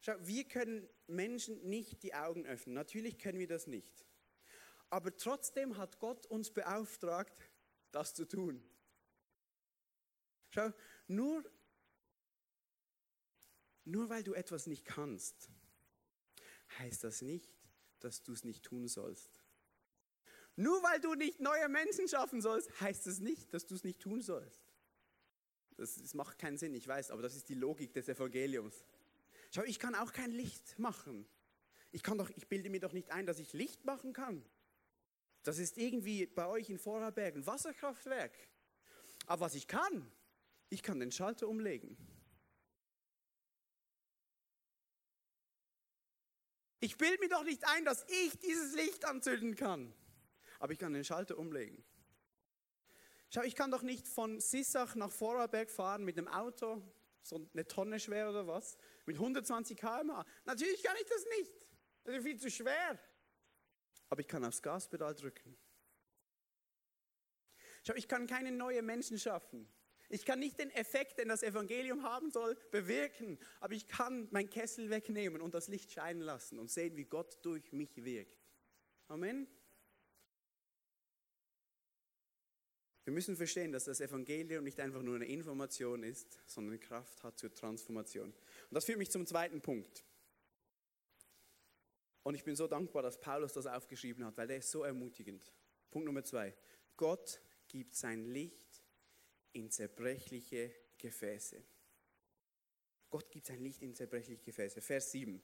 Schau, 0.00 0.14
wir 0.20 0.44
können 0.44 0.88
Menschen 1.06 1.66
nicht 1.68 2.02
die 2.02 2.14
Augen 2.14 2.44
öffnen. 2.46 2.74
Natürlich 2.74 3.18
können 3.18 3.38
wir 3.38 3.48
das 3.48 3.66
nicht. 3.66 4.04
Aber 4.94 5.16
trotzdem 5.16 5.76
hat 5.76 5.98
Gott 5.98 6.24
uns 6.26 6.52
beauftragt, 6.52 7.36
das 7.90 8.14
zu 8.14 8.26
tun. 8.26 8.62
Schau, 10.50 10.72
nur, 11.08 11.42
nur 13.84 14.08
weil 14.08 14.22
du 14.22 14.34
etwas 14.34 14.68
nicht 14.68 14.84
kannst, 14.84 15.50
heißt 16.78 17.02
das 17.02 17.22
nicht, 17.22 17.52
dass 17.98 18.22
du 18.22 18.34
es 18.34 18.44
nicht 18.44 18.64
tun 18.64 18.86
sollst. 18.86 19.42
Nur 20.54 20.80
weil 20.84 21.00
du 21.00 21.14
nicht 21.14 21.40
neue 21.40 21.68
Menschen 21.68 22.06
schaffen 22.06 22.40
sollst, 22.40 22.80
heißt 22.80 23.08
es 23.08 23.16
das 23.16 23.20
nicht, 23.20 23.52
dass 23.52 23.66
du 23.66 23.74
es 23.74 23.82
nicht 23.82 24.00
tun 24.00 24.22
sollst. 24.22 24.62
Das, 25.74 25.96
das 25.96 26.14
macht 26.14 26.38
keinen 26.38 26.56
Sinn, 26.56 26.72
ich 26.72 26.86
weiß, 26.86 27.10
aber 27.10 27.22
das 27.22 27.34
ist 27.34 27.48
die 27.48 27.54
Logik 27.54 27.94
des 27.94 28.08
Evangeliums. 28.08 28.84
Schau, 29.50 29.64
ich 29.64 29.80
kann 29.80 29.96
auch 29.96 30.12
kein 30.12 30.30
Licht 30.30 30.78
machen. 30.78 31.26
Ich, 31.90 32.04
kann 32.04 32.16
doch, 32.16 32.30
ich 32.30 32.46
bilde 32.46 32.70
mir 32.70 32.78
doch 32.78 32.92
nicht 32.92 33.10
ein, 33.10 33.26
dass 33.26 33.40
ich 33.40 33.54
Licht 33.54 33.84
machen 33.84 34.12
kann. 34.12 34.48
Das 35.44 35.58
ist 35.58 35.76
irgendwie 35.76 36.26
bei 36.26 36.46
euch 36.46 36.70
in 36.70 36.78
Vorarlberg 36.78 37.36
ein 37.36 37.46
Wasserkraftwerk. 37.46 38.32
Aber 39.26 39.42
was 39.42 39.54
ich 39.54 39.68
kann, 39.68 40.10
ich 40.70 40.82
kann 40.82 40.98
den 40.98 41.12
Schalter 41.12 41.48
umlegen. 41.48 41.96
Ich 46.80 46.96
bilde 46.96 47.18
mir 47.20 47.28
doch 47.28 47.44
nicht 47.44 47.66
ein, 47.68 47.84
dass 47.84 48.04
ich 48.08 48.38
dieses 48.38 48.74
Licht 48.74 49.04
anzünden 49.04 49.54
kann. 49.54 49.94
Aber 50.58 50.72
ich 50.72 50.78
kann 50.78 50.94
den 50.94 51.04
Schalter 51.04 51.38
umlegen. 51.38 51.84
Schau, 53.30 53.42
ich 53.42 53.54
kann 53.54 53.70
doch 53.70 53.82
nicht 53.82 54.08
von 54.08 54.40
Sissach 54.40 54.94
nach 54.94 55.10
Vorarlberg 55.10 55.70
fahren 55.70 56.04
mit 56.04 56.16
einem 56.16 56.28
Auto, 56.28 56.82
so 57.22 57.48
eine 57.52 57.66
Tonne 57.66 58.00
schwer 58.00 58.30
oder 58.30 58.46
was, 58.46 58.78
mit 59.04 59.16
120 59.16 59.76
km/h. 59.76 60.24
Natürlich 60.46 60.82
kann 60.82 60.96
ich 60.96 61.06
das 61.06 61.24
nicht. 61.38 61.52
Das 62.04 62.16
ist 62.16 62.22
viel 62.22 62.38
zu 62.38 62.50
schwer 62.50 62.98
aber 64.08 64.20
ich 64.20 64.28
kann 64.28 64.44
aufs 64.44 64.62
Gaspedal 64.62 65.14
drücken. 65.14 65.56
Schau, 67.86 67.94
ich 67.94 68.08
kann 68.08 68.26
keine 68.26 68.50
neuen 68.50 68.86
Menschen 68.86 69.18
schaffen. 69.18 69.68
Ich 70.08 70.24
kann 70.24 70.38
nicht 70.38 70.58
den 70.58 70.70
Effekt, 70.70 71.18
den 71.18 71.28
das 71.28 71.42
Evangelium 71.42 72.02
haben 72.02 72.30
soll, 72.30 72.56
bewirken, 72.70 73.38
aber 73.60 73.74
ich 73.74 73.88
kann 73.88 74.28
mein 74.30 74.48
Kessel 74.48 74.90
wegnehmen 74.90 75.40
und 75.40 75.54
das 75.54 75.68
Licht 75.68 75.92
scheinen 75.92 76.20
lassen 76.20 76.58
und 76.58 76.70
sehen, 76.70 76.96
wie 76.96 77.04
Gott 77.04 77.38
durch 77.42 77.72
mich 77.72 78.04
wirkt. 78.04 78.44
Amen. 79.08 79.48
Wir 83.04 83.12
müssen 83.12 83.36
verstehen, 83.36 83.70
dass 83.72 83.84
das 83.84 84.00
Evangelium 84.00 84.64
nicht 84.64 84.80
einfach 84.80 85.02
nur 85.02 85.16
eine 85.16 85.26
Information 85.26 86.02
ist, 86.02 86.40
sondern 86.46 86.80
Kraft 86.80 87.22
hat 87.22 87.38
zur 87.38 87.52
Transformation. 87.52 88.30
Und 88.30 88.74
das 88.74 88.86
führt 88.86 88.98
mich 88.98 89.10
zum 89.10 89.26
zweiten 89.26 89.60
Punkt. 89.60 90.04
Und 92.24 92.34
ich 92.34 92.42
bin 92.42 92.56
so 92.56 92.66
dankbar, 92.66 93.02
dass 93.02 93.20
Paulus 93.20 93.52
das 93.52 93.66
aufgeschrieben 93.66 94.24
hat, 94.24 94.36
weil 94.36 94.48
der 94.48 94.56
ist 94.56 94.70
so 94.70 94.82
ermutigend. 94.82 95.52
Punkt 95.90 96.06
Nummer 96.06 96.24
zwei. 96.24 96.54
Gott 96.96 97.40
gibt 97.68 97.94
sein 97.94 98.24
Licht 98.24 98.82
in 99.52 99.70
zerbrechliche 99.70 100.74
Gefäße. 100.98 101.62
Gott 103.10 103.30
gibt 103.30 103.46
sein 103.46 103.60
Licht 103.60 103.82
in 103.82 103.94
zerbrechliche 103.94 104.42
Gefäße. 104.42 104.80
Vers 104.80 105.12
7. 105.12 105.40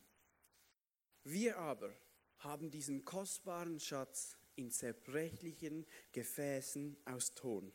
Wir 1.22 1.58
aber 1.58 1.94
haben 2.38 2.70
diesen 2.70 3.04
kostbaren 3.04 3.78
Schatz 3.78 4.38
in 4.56 4.70
zerbrechlichen 4.70 5.86
Gefäßen 6.12 6.96
aus 7.04 7.34
Ton. 7.34 7.72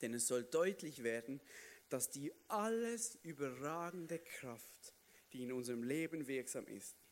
Denn 0.00 0.14
es 0.14 0.26
soll 0.26 0.42
deutlich 0.42 1.04
werden, 1.04 1.40
dass 1.88 2.10
die 2.10 2.32
alles 2.48 3.14
überragende 3.22 4.18
Kraft, 4.18 4.94
die 5.32 5.44
in 5.44 5.52
unserem 5.52 5.84
Leben 5.84 6.26
wirksam 6.26 6.66
ist, 6.66 7.03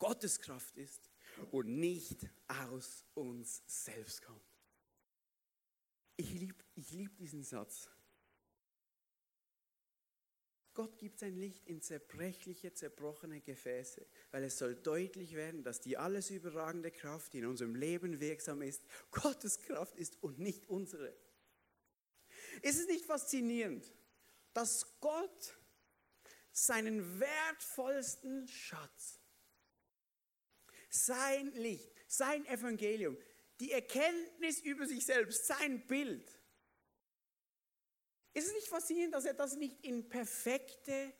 Gottes 0.00 0.40
Kraft 0.40 0.76
ist 0.76 1.08
und 1.52 1.78
nicht 1.78 2.28
aus 2.48 3.04
uns 3.14 3.62
selbst 3.66 4.22
kommt. 4.22 4.40
Ich 6.16 6.32
liebe 6.32 6.64
ich 6.74 6.90
lieb 6.90 7.16
diesen 7.16 7.44
Satz. 7.44 7.88
Gott 10.72 10.96
gibt 10.98 11.18
sein 11.18 11.36
Licht 11.36 11.66
in 11.66 11.82
zerbrechliche, 11.82 12.72
zerbrochene 12.72 13.40
Gefäße, 13.40 14.06
weil 14.30 14.44
es 14.44 14.56
soll 14.56 14.76
deutlich 14.76 15.34
werden, 15.34 15.62
dass 15.62 15.80
die 15.80 15.98
alles 15.98 16.30
überragende 16.30 16.90
Kraft, 16.90 17.32
die 17.34 17.38
in 17.38 17.46
unserem 17.46 17.74
Leben 17.74 18.20
wirksam 18.20 18.62
ist, 18.62 18.82
Gottes 19.10 19.58
Kraft 19.58 19.96
ist 19.96 20.22
und 20.22 20.38
nicht 20.38 20.68
unsere. 20.68 21.14
Ist 22.62 22.80
es 22.80 22.86
nicht 22.86 23.04
faszinierend, 23.04 23.92
dass 24.54 24.86
Gott 25.00 25.58
seinen 26.52 27.20
wertvollsten 27.20 28.48
Schatz 28.48 29.19
sein 30.90 31.52
Licht, 31.52 31.90
sein 32.06 32.44
Evangelium, 32.46 33.16
die 33.60 33.72
Erkenntnis 33.72 34.60
über 34.60 34.86
sich 34.86 35.04
selbst, 35.04 35.46
sein 35.46 35.86
Bild. 35.86 36.28
Ist 38.32 38.48
es 38.48 38.54
nicht 38.54 38.68
faszinierend, 38.68 39.14
dass 39.14 39.24
er 39.24 39.34
das 39.34 39.56
nicht 39.56 39.84
in 39.84 40.08
perfekte, 40.08 41.12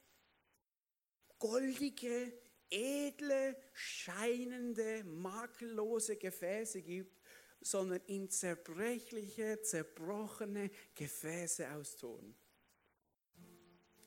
goldige, 1.39 2.33
edle, 2.71 3.57
scheinende, 3.73 5.05
makellose 5.05 6.17
Gefäße 6.17 6.83
gibt, 6.83 7.21
sondern 7.61 8.01
in 8.07 8.31
zerbrechliche, 8.31 9.61
zerbrochene 9.61 10.71
Gefäße 10.95 11.71
aus 11.73 11.97
Ton. 11.97 12.35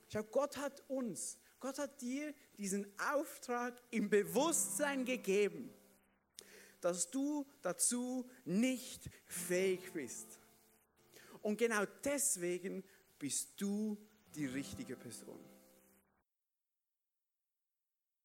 Schau, 0.08 0.24
Gott 0.24 0.58
hat 0.58 0.84
uns 0.90 1.38
Gott 1.64 1.80
hat 1.80 2.02
dir 2.02 2.34
diesen 2.58 2.86
Auftrag 3.00 3.82
im 3.90 4.10
Bewusstsein 4.10 5.06
gegeben, 5.06 5.74
dass 6.82 7.10
du 7.10 7.46
dazu 7.62 8.30
nicht 8.44 9.10
fähig 9.26 9.94
bist. 9.94 10.42
Und 11.42 11.58
genau 11.58 11.86
deswegen 12.04 12.84
bist 13.18 13.54
du 13.56 13.98
die 14.36 14.48
richtige 14.48 14.98
Person. 14.98 15.40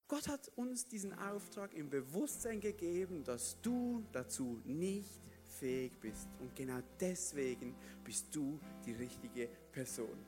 Gott 0.09 0.27
hat 0.27 0.51
uns 0.57 0.89
diesen 0.89 1.17
Auftrag 1.17 1.75
im 1.75 1.91
Bewusstsein 1.91 2.61
gegeben, 2.61 3.23
dass 3.23 3.57
du 3.63 4.05
dazu 4.11 4.61
nicht 4.65 5.21
fähig 5.61 5.97
bist. 6.01 6.27
Und 6.41 6.57
genau 6.57 6.81
deswegen 6.99 7.77
bist 8.03 8.35
du 8.35 8.59
die 8.85 8.95
richtige 8.95 9.49
Person. 9.71 10.27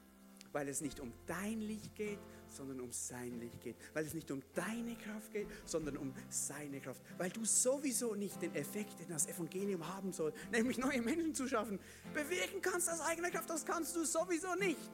Weil 0.52 0.68
es 0.68 0.80
nicht 0.80 1.00
um 1.00 1.12
dein 1.26 1.60
Licht 1.60 1.94
geht, 1.96 2.18
sondern 2.52 2.80
um 2.80 2.92
sein 2.92 3.38
Licht 3.40 3.60
geht. 3.62 3.76
Weil 3.94 4.04
es 4.04 4.14
nicht 4.14 4.30
um 4.30 4.42
deine 4.54 4.96
Kraft 4.96 5.32
geht, 5.32 5.48
sondern 5.64 5.96
um 5.96 6.12
seine 6.28 6.80
Kraft. 6.80 7.00
Weil 7.18 7.30
du 7.30 7.44
sowieso 7.44 8.14
nicht 8.14 8.40
den 8.42 8.54
Effekt, 8.54 8.98
den 9.00 9.08
das 9.08 9.26
Evangelium 9.26 9.86
haben 9.86 10.12
soll, 10.12 10.32
nämlich 10.50 10.78
neue 10.78 11.00
Menschen 11.00 11.34
zu 11.34 11.48
schaffen, 11.48 11.78
bewirken 12.12 12.60
kannst 12.60 12.90
aus 12.90 13.00
eigener 13.00 13.30
Kraft. 13.30 13.48
Das 13.48 13.64
kannst 13.64 13.94
du 13.96 14.04
sowieso 14.04 14.54
nicht. 14.56 14.90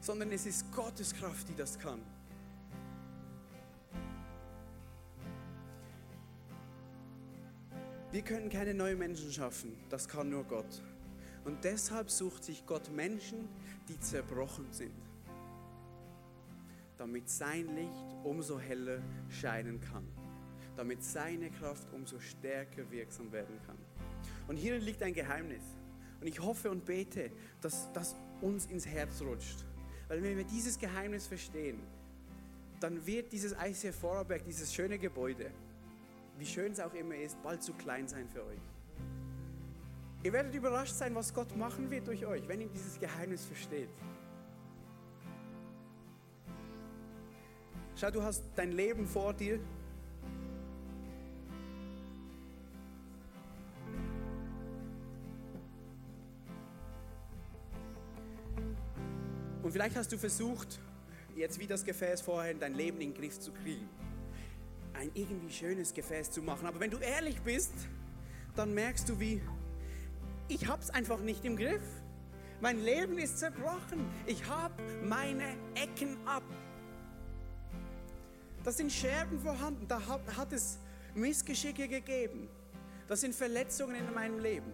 Sondern 0.00 0.30
es 0.32 0.46
ist 0.46 0.70
Gottes 0.72 1.14
Kraft, 1.14 1.48
die 1.48 1.54
das 1.54 1.78
kann. 1.78 2.00
Wir 8.12 8.22
können 8.22 8.48
keine 8.48 8.72
neuen 8.72 8.98
Menschen 8.98 9.30
schaffen. 9.30 9.76
Das 9.90 10.08
kann 10.08 10.30
nur 10.30 10.44
Gott. 10.44 10.82
Und 11.44 11.64
deshalb 11.64 12.10
sucht 12.10 12.44
sich 12.44 12.64
Gott 12.66 12.90
Menschen, 12.90 13.48
die 13.88 14.00
zerbrochen 14.00 14.72
sind 14.72 15.05
damit 16.96 17.28
sein 17.28 17.74
Licht 17.74 18.06
umso 18.24 18.58
heller 18.58 19.00
scheinen 19.28 19.80
kann, 19.80 20.06
damit 20.76 21.02
seine 21.02 21.50
Kraft 21.50 21.86
umso 21.92 22.18
stärker 22.18 22.90
wirksam 22.90 23.30
werden 23.32 23.58
kann. 23.66 23.78
Und 24.48 24.56
hierin 24.56 24.82
liegt 24.82 25.02
ein 25.02 25.12
Geheimnis. 25.12 25.62
Und 26.20 26.26
ich 26.26 26.40
hoffe 26.40 26.70
und 26.70 26.84
bete, 26.84 27.30
dass 27.60 27.92
das 27.92 28.16
uns 28.40 28.66
ins 28.66 28.86
Herz 28.86 29.20
rutscht. 29.20 29.64
Weil 30.08 30.22
wenn 30.22 30.36
wir 30.36 30.44
dieses 30.44 30.78
Geheimnis 30.78 31.26
verstehen, 31.26 31.80
dann 32.80 33.04
wird 33.06 33.32
dieses 33.32 33.52
ICF 33.52 33.98
Vorarlberg, 33.98 34.44
dieses 34.44 34.72
schöne 34.72 34.98
Gebäude, 34.98 35.50
wie 36.38 36.46
schön 36.46 36.72
es 36.72 36.80
auch 36.80 36.94
immer 36.94 37.16
ist, 37.16 37.42
bald 37.42 37.62
zu 37.62 37.72
klein 37.72 38.06
sein 38.06 38.28
für 38.28 38.44
euch. 38.44 38.60
Ihr 40.22 40.32
werdet 40.32 40.54
überrascht 40.54 40.94
sein, 40.94 41.14
was 41.14 41.32
Gott 41.32 41.56
machen 41.56 41.90
wird 41.90 42.06
durch 42.06 42.26
euch, 42.26 42.46
wenn 42.48 42.60
ihr 42.60 42.68
dieses 42.68 42.98
Geheimnis 42.98 43.44
versteht. 43.44 43.88
Schau, 47.98 48.10
du 48.10 48.22
hast 48.22 48.42
dein 48.56 48.72
Leben 48.72 49.06
vor 49.06 49.32
dir. 49.32 49.58
Und 59.62 59.72
vielleicht 59.72 59.96
hast 59.96 60.12
du 60.12 60.18
versucht, 60.18 60.78
jetzt 61.36 61.58
wie 61.58 61.66
das 61.66 61.86
Gefäß 61.86 62.20
vorhin, 62.20 62.60
dein 62.60 62.74
Leben 62.74 63.00
in 63.00 63.14
den 63.14 63.18
Griff 63.18 63.40
zu 63.40 63.50
kriegen. 63.50 63.88
Ein 64.92 65.10
irgendwie 65.14 65.50
schönes 65.50 65.94
Gefäß 65.94 66.30
zu 66.30 66.42
machen. 66.42 66.66
Aber 66.66 66.80
wenn 66.80 66.90
du 66.90 66.98
ehrlich 66.98 67.40
bist, 67.40 67.72
dann 68.54 68.74
merkst 68.74 69.08
du, 69.08 69.18
wie 69.18 69.40
ich 70.48 70.68
hab's 70.68 70.90
einfach 70.90 71.20
nicht 71.20 71.46
im 71.46 71.56
Griff. 71.56 71.82
Mein 72.60 72.78
Leben 72.78 73.16
ist 73.16 73.38
zerbrochen. 73.38 74.04
Ich 74.26 74.46
habe 74.46 74.74
meine 75.02 75.56
Ecken 75.74 76.18
ab. 76.26 76.44
Das 78.66 78.78
sind 78.78 78.90
Scherben 78.90 79.38
vorhanden. 79.38 79.86
Da 79.86 80.04
hat, 80.08 80.20
hat 80.36 80.52
es 80.52 80.78
Missgeschicke 81.14 81.86
gegeben. 81.86 82.48
Das 83.06 83.20
sind 83.20 83.32
Verletzungen 83.32 83.94
in 83.94 84.12
meinem 84.12 84.40
Leben. 84.40 84.72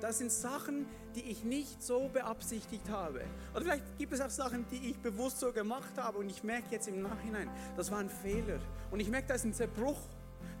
Das 0.00 0.18
sind 0.18 0.32
Sachen, 0.32 0.84
die 1.14 1.22
ich 1.22 1.44
nicht 1.44 1.80
so 1.80 2.08
beabsichtigt 2.08 2.88
habe. 2.90 3.20
Oder 3.54 3.62
vielleicht 3.62 3.98
gibt 3.98 4.12
es 4.12 4.20
auch 4.20 4.30
Sachen, 4.30 4.66
die 4.72 4.90
ich 4.90 4.98
bewusst 4.98 5.38
so 5.38 5.52
gemacht 5.52 5.96
habe 5.96 6.18
und 6.18 6.28
ich 6.28 6.42
merke 6.42 6.72
jetzt 6.72 6.88
im 6.88 7.00
Nachhinein, 7.02 7.48
das 7.76 7.88
war 7.92 7.98
ein 7.98 8.10
Fehler. 8.10 8.58
Und 8.90 8.98
ich 8.98 9.08
merke, 9.08 9.28
da 9.28 9.34
ist 9.34 9.44
ein 9.44 9.54
Zerbruch. 9.54 10.00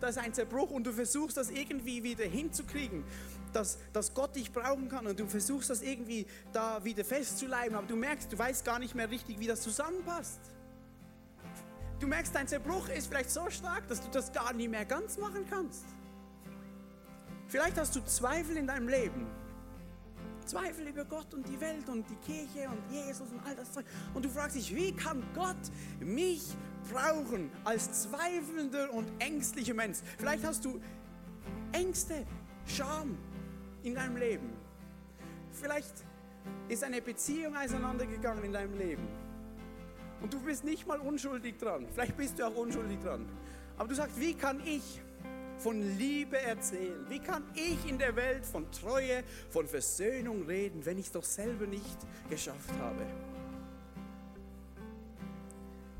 Da 0.00 0.06
ist 0.06 0.18
ein 0.18 0.32
Zerbruch 0.32 0.70
und 0.70 0.86
du 0.86 0.92
versuchst 0.92 1.36
das 1.36 1.50
irgendwie 1.50 2.04
wieder 2.04 2.24
hinzukriegen, 2.24 3.02
dass, 3.52 3.78
dass 3.92 4.14
Gott 4.14 4.36
dich 4.36 4.52
brauchen 4.52 4.88
kann 4.88 5.08
und 5.08 5.18
du 5.18 5.26
versuchst 5.26 5.70
das 5.70 5.82
irgendwie 5.82 6.24
da 6.52 6.84
wieder 6.84 7.04
festzuleiben, 7.04 7.76
aber 7.76 7.88
du 7.88 7.96
merkst, 7.96 8.32
du 8.32 8.38
weißt 8.38 8.64
gar 8.64 8.78
nicht 8.78 8.94
mehr 8.94 9.10
richtig, 9.10 9.40
wie 9.40 9.48
das 9.48 9.60
zusammenpasst. 9.60 10.38
Du 12.00 12.06
merkst, 12.06 12.34
dein 12.34 12.46
Zerbruch 12.46 12.88
ist 12.88 13.08
vielleicht 13.08 13.30
so 13.30 13.50
stark, 13.50 13.88
dass 13.88 14.00
du 14.00 14.08
das 14.10 14.32
gar 14.32 14.52
nicht 14.52 14.70
mehr 14.70 14.84
ganz 14.84 15.18
machen 15.18 15.44
kannst. 15.48 15.84
Vielleicht 17.48 17.78
hast 17.78 17.96
du 17.96 18.04
Zweifel 18.04 18.56
in 18.56 18.66
deinem 18.66 18.88
Leben. 18.88 19.26
Zweifel 20.44 20.88
über 20.88 21.04
Gott 21.04 21.34
und 21.34 21.46
die 21.46 21.60
Welt 21.60 21.88
und 21.88 22.06
die 22.08 22.16
Kirche 22.16 22.68
und 22.68 22.90
Jesus 22.90 23.28
und 23.30 23.40
all 23.44 23.54
das 23.54 23.72
Zeug. 23.72 23.84
Und 24.14 24.24
du 24.24 24.30
fragst 24.30 24.56
dich, 24.56 24.74
wie 24.74 24.92
kann 24.92 25.22
Gott 25.34 25.56
mich 26.00 26.56
brauchen 26.90 27.50
als 27.64 28.02
zweifelnder 28.02 28.92
und 28.92 29.10
ängstlicher 29.18 29.74
Mensch? 29.74 29.98
Vielleicht 30.18 30.44
hast 30.44 30.64
du 30.64 30.80
Ängste, 31.72 32.26
Scham 32.66 33.16
in 33.82 33.94
deinem 33.94 34.16
Leben. 34.16 34.52
Vielleicht 35.52 36.04
ist 36.68 36.84
eine 36.84 37.02
Beziehung 37.02 37.56
auseinandergegangen 37.56 38.44
in 38.44 38.52
deinem 38.52 38.76
Leben. 38.78 39.27
Und 40.20 40.32
du 40.32 40.40
bist 40.40 40.64
nicht 40.64 40.86
mal 40.86 40.98
unschuldig 40.98 41.58
dran. 41.58 41.86
Vielleicht 41.92 42.16
bist 42.16 42.38
du 42.38 42.46
auch 42.46 42.56
unschuldig 42.56 42.98
dran. 43.00 43.26
Aber 43.76 43.88
du 43.88 43.94
sagst, 43.94 44.18
wie 44.18 44.34
kann 44.34 44.60
ich 44.64 45.00
von 45.58 45.80
Liebe 45.96 46.38
erzählen? 46.40 47.04
Wie 47.08 47.20
kann 47.20 47.44
ich 47.54 47.88
in 47.88 47.98
der 47.98 48.14
Welt 48.16 48.44
von 48.44 48.70
Treue, 48.72 49.22
von 49.50 49.66
Versöhnung 49.66 50.44
reden, 50.46 50.84
wenn 50.84 50.98
ich 50.98 51.06
es 51.06 51.12
doch 51.12 51.24
selber 51.24 51.66
nicht 51.66 51.98
geschafft 52.28 52.72
habe? 52.80 53.06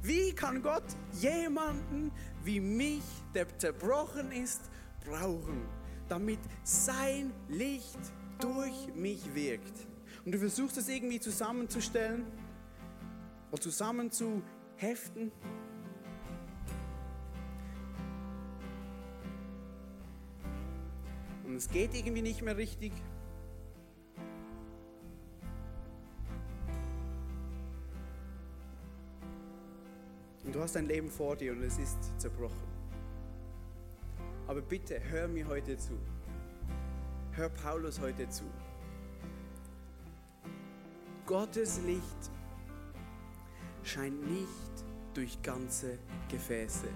Wie 0.03 0.33
kann 0.33 0.63
Gott 0.63 0.85
jemanden 1.13 2.13
wie 2.43 2.61
mich, 2.61 3.03
der 3.35 3.47
zerbrochen 3.59 4.33
ist, 4.33 4.63
brauchen, 5.05 5.63
damit 6.09 6.39
sein 6.63 7.33
Licht 7.49 7.99
durch 8.41 8.95
mich 8.95 9.35
wirkt? 9.35 9.87
Und 10.25 10.33
du 10.33 10.39
versuchst 10.39 10.77
es 10.79 10.89
irgendwie 10.89 11.21
zusammenzustellen 11.21 12.27
und 13.51 13.63
zusammenzuheften. 13.63 15.33
Und 21.45 21.57
es 21.57 21.69
geht 21.69 21.95
irgendwie 21.95 22.23
nicht 22.23 22.43
mehr 22.43 22.57
richtig. 22.57 22.93
Und 30.45 30.55
du 30.55 30.61
hast 30.61 30.77
dein 30.77 30.87
Leben 30.87 31.11
vor 31.11 31.37
dir 31.37 31.53
und 31.53 31.63
es 31.63 31.79
ist 31.79 31.99
zerbrochen. 32.19 32.69
Aber 34.47 34.63
bitte 34.63 34.99
hör 35.11 35.29
mir 35.29 35.47
heute 35.47 35.77
zu. 35.77 35.99
Hör 37.33 37.51
Paulus 37.51 38.01
heute 38.01 38.29
zu. 38.31 38.45
Gottes 41.27 41.83
Licht 41.83 42.31
scheint 43.89 44.31
nicht 44.31 44.85
durch 45.15 45.41
ganze 45.43 45.99
Gefäße. 46.29 46.89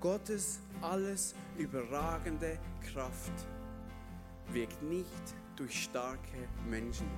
Gottes 0.00 0.60
alles 0.80 1.34
überragende 1.58 2.58
Kraft 2.92 3.32
wirkt 4.52 4.82
nicht 4.82 5.34
durch 5.56 5.84
starke 5.84 6.48
Menschen. 6.68 7.08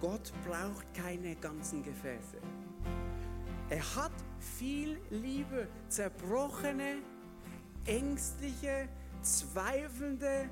Gott 0.00 0.32
braucht 0.46 0.92
keine 0.94 1.34
ganzen 1.36 1.82
Gefäße. 1.82 2.38
Er 3.70 3.96
hat 3.96 4.12
viel 4.38 5.00
Liebe, 5.10 5.66
zerbrochene, 5.88 6.98
ängstliche, 7.86 8.88
zweifelnde, 9.22 10.48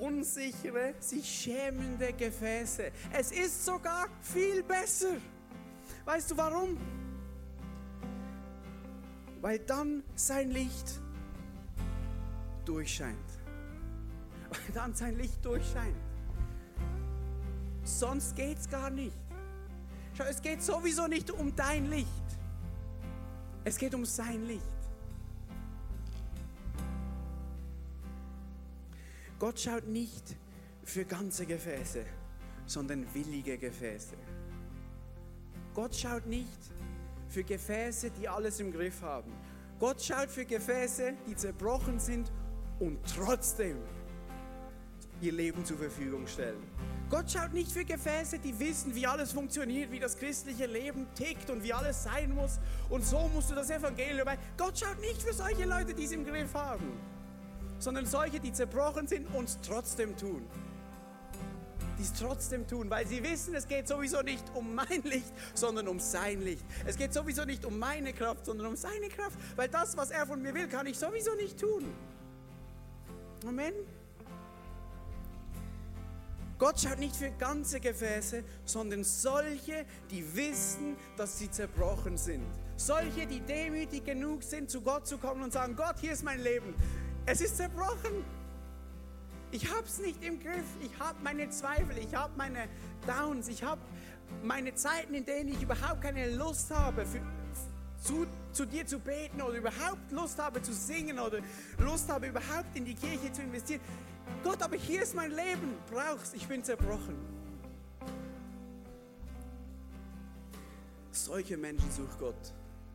unsichere, 0.00 0.94
sich 1.00 1.26
schämende 1.26 2.12
Gefäße. 2.12 2.90
Es 3.12 3.32
ist 3.32 3.64
sogar 3.64 4.08
viel 4.20 4.62
besser. 4.62 5.16
Weißt 6.04 6.30
du 6.30 6.36
warum? 6.36 6.76
Weil 9.40 9.58
dann 9.60 10.02
sein 10.14 10.50
Licht 10.50 11.00
durchscheint. 12.64 13.16
Weil 14.50 14.74
dann 14.74 14.94
sein 14.94 15.16
Licht 15.16 15.44
durchscheint. 15.44 15.96
Sonst 17.84 18.34
geht 18.34 18.58
es 18.58 18.68
gar 18.68 18.90
nicht. 18.90 19.16
Schau, 20.16 20.24
es 20.24 20.40
geht 20.40 20.62
sowieso 20.62 21.06
nicht 21.06 21.30
um 21.30 21.54
dein 21.54 21.86
Licht. 21.90 22.08
Es 23.64 23.76
geht 23.76 23.94
um 23.94 24.04
sein 24.04 24.44
Licht. 24.46 24.75
Gott 29.38 29.60
schaut 29.60 29.86
nicht 29.86 30.34
für 30.82 31.04
ganze 31.04 31.44
Gefäße, 31.44 32.06
sondern 32.64 33.06
willige 33.12 33.58
Gefäße. 33.58 34.16
Gott 35.74 35.94
schaut 35.94 36.24
nicht 36.24 36.72
für 37.28 37.44
Gefäße, 37.44 38.10
die 38.12 38.26
alles 38.30 38.60
im 38.60 38.72
Griff 38.72 39.02
haben. 39.02 39.30
Gott 39.78 40.02
schaut 40.02 40.30
für 40.30 40.46
Gefäße, 40.46 41.12
die 41.26 41.36
zerbrochen 41.36 42.00
sind 42.00 42.32
und 42.78 42.98
trotzdem 43.14 43.76
ihr 45.20 45.32
Leben 45.32 45.66
zur 45.66 45.76
Verfügung 45.76 46.26
stellen. 46.26 46.62
Gott 47.10 47.30
schaut 47.30 47.52
nicht 47.52 47.70
für 47.70 47.84
Gefäße, 47.84 48.38
die 48.38 48.58
wissen, 48.58 48.94
wie 48.94 49.06
alles 49.06 49.32
funktioniert, 49.32 49.92
wie 49.92 50.00
das 50.00 50.16
christliche 50.16 50.64
Leben 50.64 51.06
tickt 51.14 51.50
und 51.50 51.62
wie 51.62 51.74
alles 51.74 52.04
sein 52.04 52.34
muss. 52.34 52.58
Und 52.88 53.04
so 53.04 53.28
musst 53.34 53.50
du 53.50 53.54
das 53.54 53.68
Evangelium. 53.68 54.28
Gott 54.56 54.78
schaut 54.78 54.98
nicht 55.02 55.22
für 55.22 55.34
solche 55.34 55.66
Leute, 55.66 55.92
die 55.92 56.04
es 56.04 56.12
im 56.12 56.24
Griff 56.24 56.54
haben 56.54 57.15
sondern 57.78 58.06
solche, 58.06 58.40
die 58.40 58.52
zerbrochen 58.52 59.06
sind 59.06 59.26
und 59.34 59.48
es 59.48 59.58
trotzdem 59.60 60.16
tun. 60.16 60.46
Die 61.98 62.02
es 62.02 62.12
trotzdem 62.12 62.66
tun, 62.66 62.90
weil 62.90 63.06
sie 63.06 63.22
wissen, 63.22 63.54
es 63.54 63.66
geht 63.66 63.88
sowieso 63.88 64.20
nicht 64.22 64.44
um 64.54 64.74
mein 64.74 65.02
Licht, 65.04 65.32
sondern 65.54 65.88
um 65.88 65.98
sein 65.98 66.42
Licht. 66.42 66.64
Es 66.84 66.96
geht 66.96 67.14
sowieso 67.14 67.44
nicht 67.44 67.64
um 67.64 67.78
meine 67.78 68.12
Kraft, 68.12 68.44
sondern 68.44 68.66
um 68.66 68.76
seine 68.76 69.08
Kraft, 69.08 69.38
weil 69.56 69.68
das, 69.68 69.96
was 69.96 70.10
er 70.10 70.26
von 70.26 70.42
mir 70.42 70.54
will, 70.54 70.68
kann 70.68 70.86
ich 70.86 70.98
sowieso 70.98 71.34
nicht 71.34 71.58
tun. 71.58 71.84
Amen. 73.46 73.72
Gott 76.58 76.80
schaut 76.80 76.98
nicht 76.98 77.14
für 77.14 77.30
ganze 77.32 77.80
Gefäße, 77.80 78.42
sondern 78.64 79.04
solche, 79.04 79.84
die 80.10 80.34
wissen, 80.34 80.96
dass 81.18 81.38
sie 81.38 81.50
zerbrochen 81.50 82.16
sind. 82.16 82.46
Solche, 82.76 83.26
die 83.26 83.40
demütig 83.40 84.04
genug 84.04 84.42
sind, 84.42 84.70
zu 84.70 84.80
Gott 84.80 85.06
zu 85.06 85.18
kommen 85.18 85.42
und 85.42 85.52
sagen, 85.52 85.76
Gott, 85.76 85.96
hier 86.00 86.12
ist 86.12 86.24
mein 86.24 86.40
Leben. 86.40 86.74
Es 87.26 87.40
ist 87.40 87.56
zerbrochen. 87.56 88.24
Ich 89.50 89.68
habe 89.68 89.84
es 89.84 89.98
nicht 89.98 90.22
im 90.22 90.38
Griff. 90.38 90.64
Ich 90.80 90.96
habe 91.00 91.18
meine 91.24 91.50
Zweifel, 91.50 91.98
ich 91.98 92.14
habe 92.14 92.32
meine 92.36 92.68
Downs, 93.06 93.48
ich 93.48 93.64
habe 93.64 93.80
meine 94.44 94.74
Zeiten, 94.74 95.12
in 95.12 95.24
denen 95.24 95.50
ich 95.50 95.62
überhaupt 95.62 96.02
keine 96.02 96.30
Lust 96.36 96.70
habe, 96.70 97.04
für, 97.04 97.20
zu, 98.00 98.26
zu 98.52 98.64
dir 98.64 98.86
zu 98.86 99.00
beten 99.00 99.42
oder 99.42 99.56
überhaupt 99.56 100.10
Lust 100.12 100.38
habe 100.38 100.62
zu 100.62 100.72
singen 100.72 101.18
oder 101.18 101.40
Lust 101.78 102.08
habe 102.08 102.28
überhaupt 102.28 102.74
in 102.74 102.84
die 102.84 102.94
Kirche 102.94 103.32
zu 103.32 103.42
investieren. 103.42 103.80
Gott, 104.44 104.62
aber 104.62 104.76
hier 104.76 105.02
ist 105.02 105.14
mein 105.14 105.30
Leben. 105.30 105.74
Brauchst, 105.90 106.34
ich 106.34 106.46
bin 106.46 106.62
zerbrochen. 106.62 107.16
Solche 111.10 111.56
Menschen 111.56 111.90
sucht 111.90 112.18
Gott, 112.20 112.52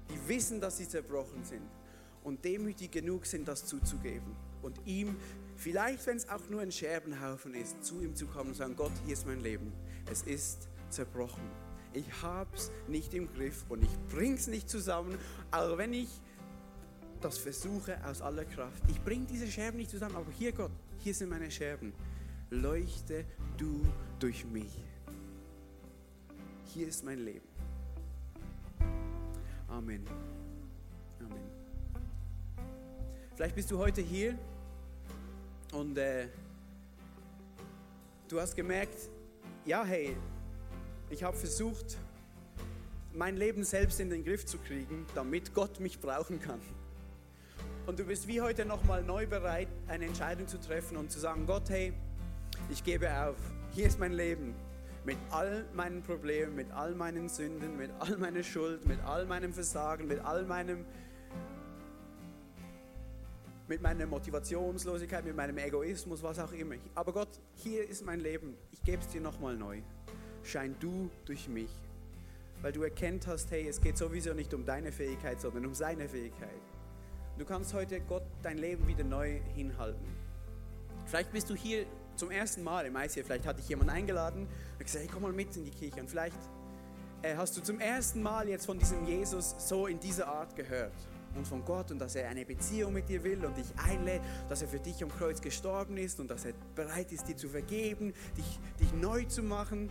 die 0.10 0.28
wissen, 0.30 0.62
dass 0.62 0.78
sie 0.78 0.88
zerbrochen 0.88 1.44
sind 1.44 1.81
und 2.24 2.44
demütig 2.46 2.92
genug 2.92 3.26
sind, 3.26 3.48
das 3.48 3.66
zuzugeben 3.66 4.36
und 4.62 4.80
ihm, 4.86 5.16
vielleicht 5.56 6.06
wenn 6.08 6.18
es 6.18 6.30
auch 6.30 6.50
nur 6.50 6.62
ein 6.62 6.72
Scherbenhaufen 6.72 7.54
ist, 7.54 7.84
zu 7.84 8.02
ihm 8.02 8.16
zu 8.16 8.28
kommen 8.28 8.50
und 8.50 8.56
sagen, 8.56 8.76
Gott, 8.76 8.92
hier 9.06 9.14
ist 9.14 9.26
mein 9.26 9.42
Leben, 9.42 9.72
es 10.12 10.24
ist 10.24 10.68
zerbrochen. 10.90 11.44
Ich 11.94 12.06
hab's 12.22 12.72
nicht 12.88 13.14
im 13.14 13.32
Griff 13.34 13.66
und 13.70 13.84
ich 13.84 13.90
bring's 14.10 14.48
nicht 14.48 14.70
zusammen, 14.70 15.18
auch 15.52 15.78
wenn 15.78 15.94
ich 15.94 16.10
das 17.20 17.38
versuche 17.38 17.98
aus 18.06 18.22
aller 18.22 18.46
Kraft. 18.46 18.84
Ich 18.88 19.02
bring 19.02 19.28
diese 19.28 19.48
Scherben 19.48 19.78
nicht 19.78 19.92
zusammen, 19.92 20.16
aber 20.16 20.32
hier 20.32 20.52
Gott, 20.52 20.72
hier 21.00 21.14
sind 21.14 21.30
meine 21.30 21.52
Scherben. 21.52 21.94
Leuchte 22.50 23.26
du 23.58 23.82
durch 24.20 24.46
mich. 24.46 24.84
Hier 26.66 26.88
ist 26.88 27.04
mein 27.04 27.20
Leben. 27.20 27.48
Amen. 29.68 30.06
Amen. 31.20 31.61
Vielleicht 33.42 33.56
bist 33.56 33.72
du 33.72 33.80
heute 33.80 34.02
hier 34.02 34.38
und 35.72 35.98
äh, 35.98 36.28
du 38.28 38.40
hast 38.40 38.56
gemerkt, 38.56 39.10
ja, 39.66 39.84
hey, 39.84 40.16
ich 41.10 41.24
habe 41.24 41.36
versucht, 41.36 41.98
mein 43.14 43.38
Leben 43.38 43.64
selbst 43.64 44.00
in 44.00 44.12
den 44.12 44.24
Griff 44.24 44.46
zu 44.46 44.60
kriegen, 44.60 45.08
damit 45.16 45.56
Gott 45.56 45.80
mich 45.80 46.00
brauchen 46.00 46.40
kann. 46.40 46.62
Und 47.88 47.98
du 47.98 48.04
bist 48.04 48.28
wie 48.28 48.42
heute 48.42 48.64
nochmal 48.64 49.02
neu 49.02 49.26
bereit, 49.26 49.70
eine 49.88 50.06
Entscheidung 50.06 50.48
zu 50.48 50.60
treffen 50.60 50.96
und 50.96 51.12
zu 51.12 51.20
sagen, 51.20 51.48
Gott, 51.48 51.68
hey, 51.72 51.94
ich 52.70 52.84
gebe 52.84 53.12
auf. 53.12 53.38
Hier 53.72 53.88
ist 53.88 54.00
mein 54.00 54.14
Leben. 54.14 54.54
Mit 55.04 55.18
all 55.32 55.66
meinen 55.74 56.04
Problemen, 56.04 56.56
mit 56.56 56.70
all 56.74 56.94
meinen 56.94 57.28
Sünden, 57.28 57.76
mit 57.76 57.90
all 57.98 58.18
meiner 58.18 58.44
Schuld, 58.44 58.86
mit 58.86 59.00
all 59.04 59.26
meinem 59.26 59.52
Versagen, 59.52 60.06
mit 60.06 60.20
all 60.20 60.46
meinem 60.46 60.86
mit 63.72 63.82
meiner 63.82 64.06
Motivationslosigkeit, 64.06 65.24
mit 65.24 65.34
meinem 65.34 65.58
Egoismus, 65.58 66.22
was 66.22 66.40
auch 66.40 66.52
immer. 66.52 66.76
Aber 66.94 67.14
Gott, 67.14 67.30
hier 67.56 67.88
ist 67.88 68.06
mein 68.06 68.20
Leben. 68.20 68.58
Ich 68.74 68.84
gebe 68.84 69.02
es 69.02 69.08
dir 69.08 69.22
nochmal 69.22 69.56
neu. 69.56 69.80
Schein 70.44 70.76
du 70.82 71.10
durch 71.24 71.48
mich. 71.48 71.70
Weil 72.62 72.74
du 72.74 72.84
erkennt 72.84 73.28
hast, 73.28 73.50
hey, 73.50 73.66
es 73.70 73.80
geht 73.80 73.98
sowieso 73.98 74.34
nicht 74.34 74.54
um 74.54 74.66
deine 74.66 74.92
Fähigkeit, 74.92 75.40
sondern 75.40 75.66
um 75.66 75.74
seine 75.74 76.10
Fähigkeit. 76.10 76.62
Du 77.38 77.46
kannst 77.46 77.74
heute 77.74 78.02
Gott 78.02 78.26
dein 78.44 78.58
Leben 78.58 78.86
wieder 78.90 79.06
neu 79.06 79.40
hinhalten. 79.56 80.06
Vielleicht 81.06 81.32
bist 81.32 81.50
du 81.50 81.56
hier 81.56 81.86
zum 82.18 82.30
ersten 82.30 82.64
Mal 82.64 82.86
im 82.88 82.98
ICF, 82.98 83.26
vielleicht 83.26 83.46
hat 83.46 83.58
dich 83.58 83.70
jemand 83.70 83.90
eingeladen 83.90 84.48
und 84.74 84.86
gesagt, 84.86 85.06
hey, 85.06 85.10
komm 85.14 85.24
mal 85.24 85.32
mit 85.32 85.56
in 85.56 85.64
die 85.64 85.72
Kirche. 85.72 86.02
Und 86.02 86.10
vielleicht 86.10 86.36
äh, 87.22 87.38
hast 87.38 87.56
du 87.56 87.62
zum 87.62 87.80
ersten 87.80 88.22
Mal 88.22 88.50
jetzt 88.50 88.66
von 88.66 88.78
diesem 88.78 89.06
Jesus 89.06 89.56
so 89.60 89.88
in 89.88 89.98
dieser 89.98 90.28
Art 90.28 90.58
gehört 90.58 90.92
und 91.36 91.48
von 91.48 91.64
Gott 91.66 91.92
und 91.92 92.00
dass 92.00 92.16
er 92.16 92.30
eine 92.30 92.46
Beziehung 92.46 92.94
mit 92.94 93.10
dir 93.10 93.24
will 93.24 93.44
und 93.46 93.58
dich 93.58 93.68
einlädt, 93.78 94.22
dass 94.50 94.62
er 94.62 94.68
für 94.68 94.80
dich 94.80 95.04
am 95.04 95.10
Kreuz 95.10 95.42
gestorben 95.42 95.98
ist 95.98 96.20
und 96.20 96.30
dass 96.30 96.46
er 96.46 96.54
bereit 96.76 97.12
ist, 97.12 97.28
dir 97.28 97.38
zu 97.38 97.50
vergeben, 97.50 98.14
dich, 98.38 98.60
dich 98.80 98.94
neu 98.94 99.24
zu 99.26 99.44
machen, 99.44 99.90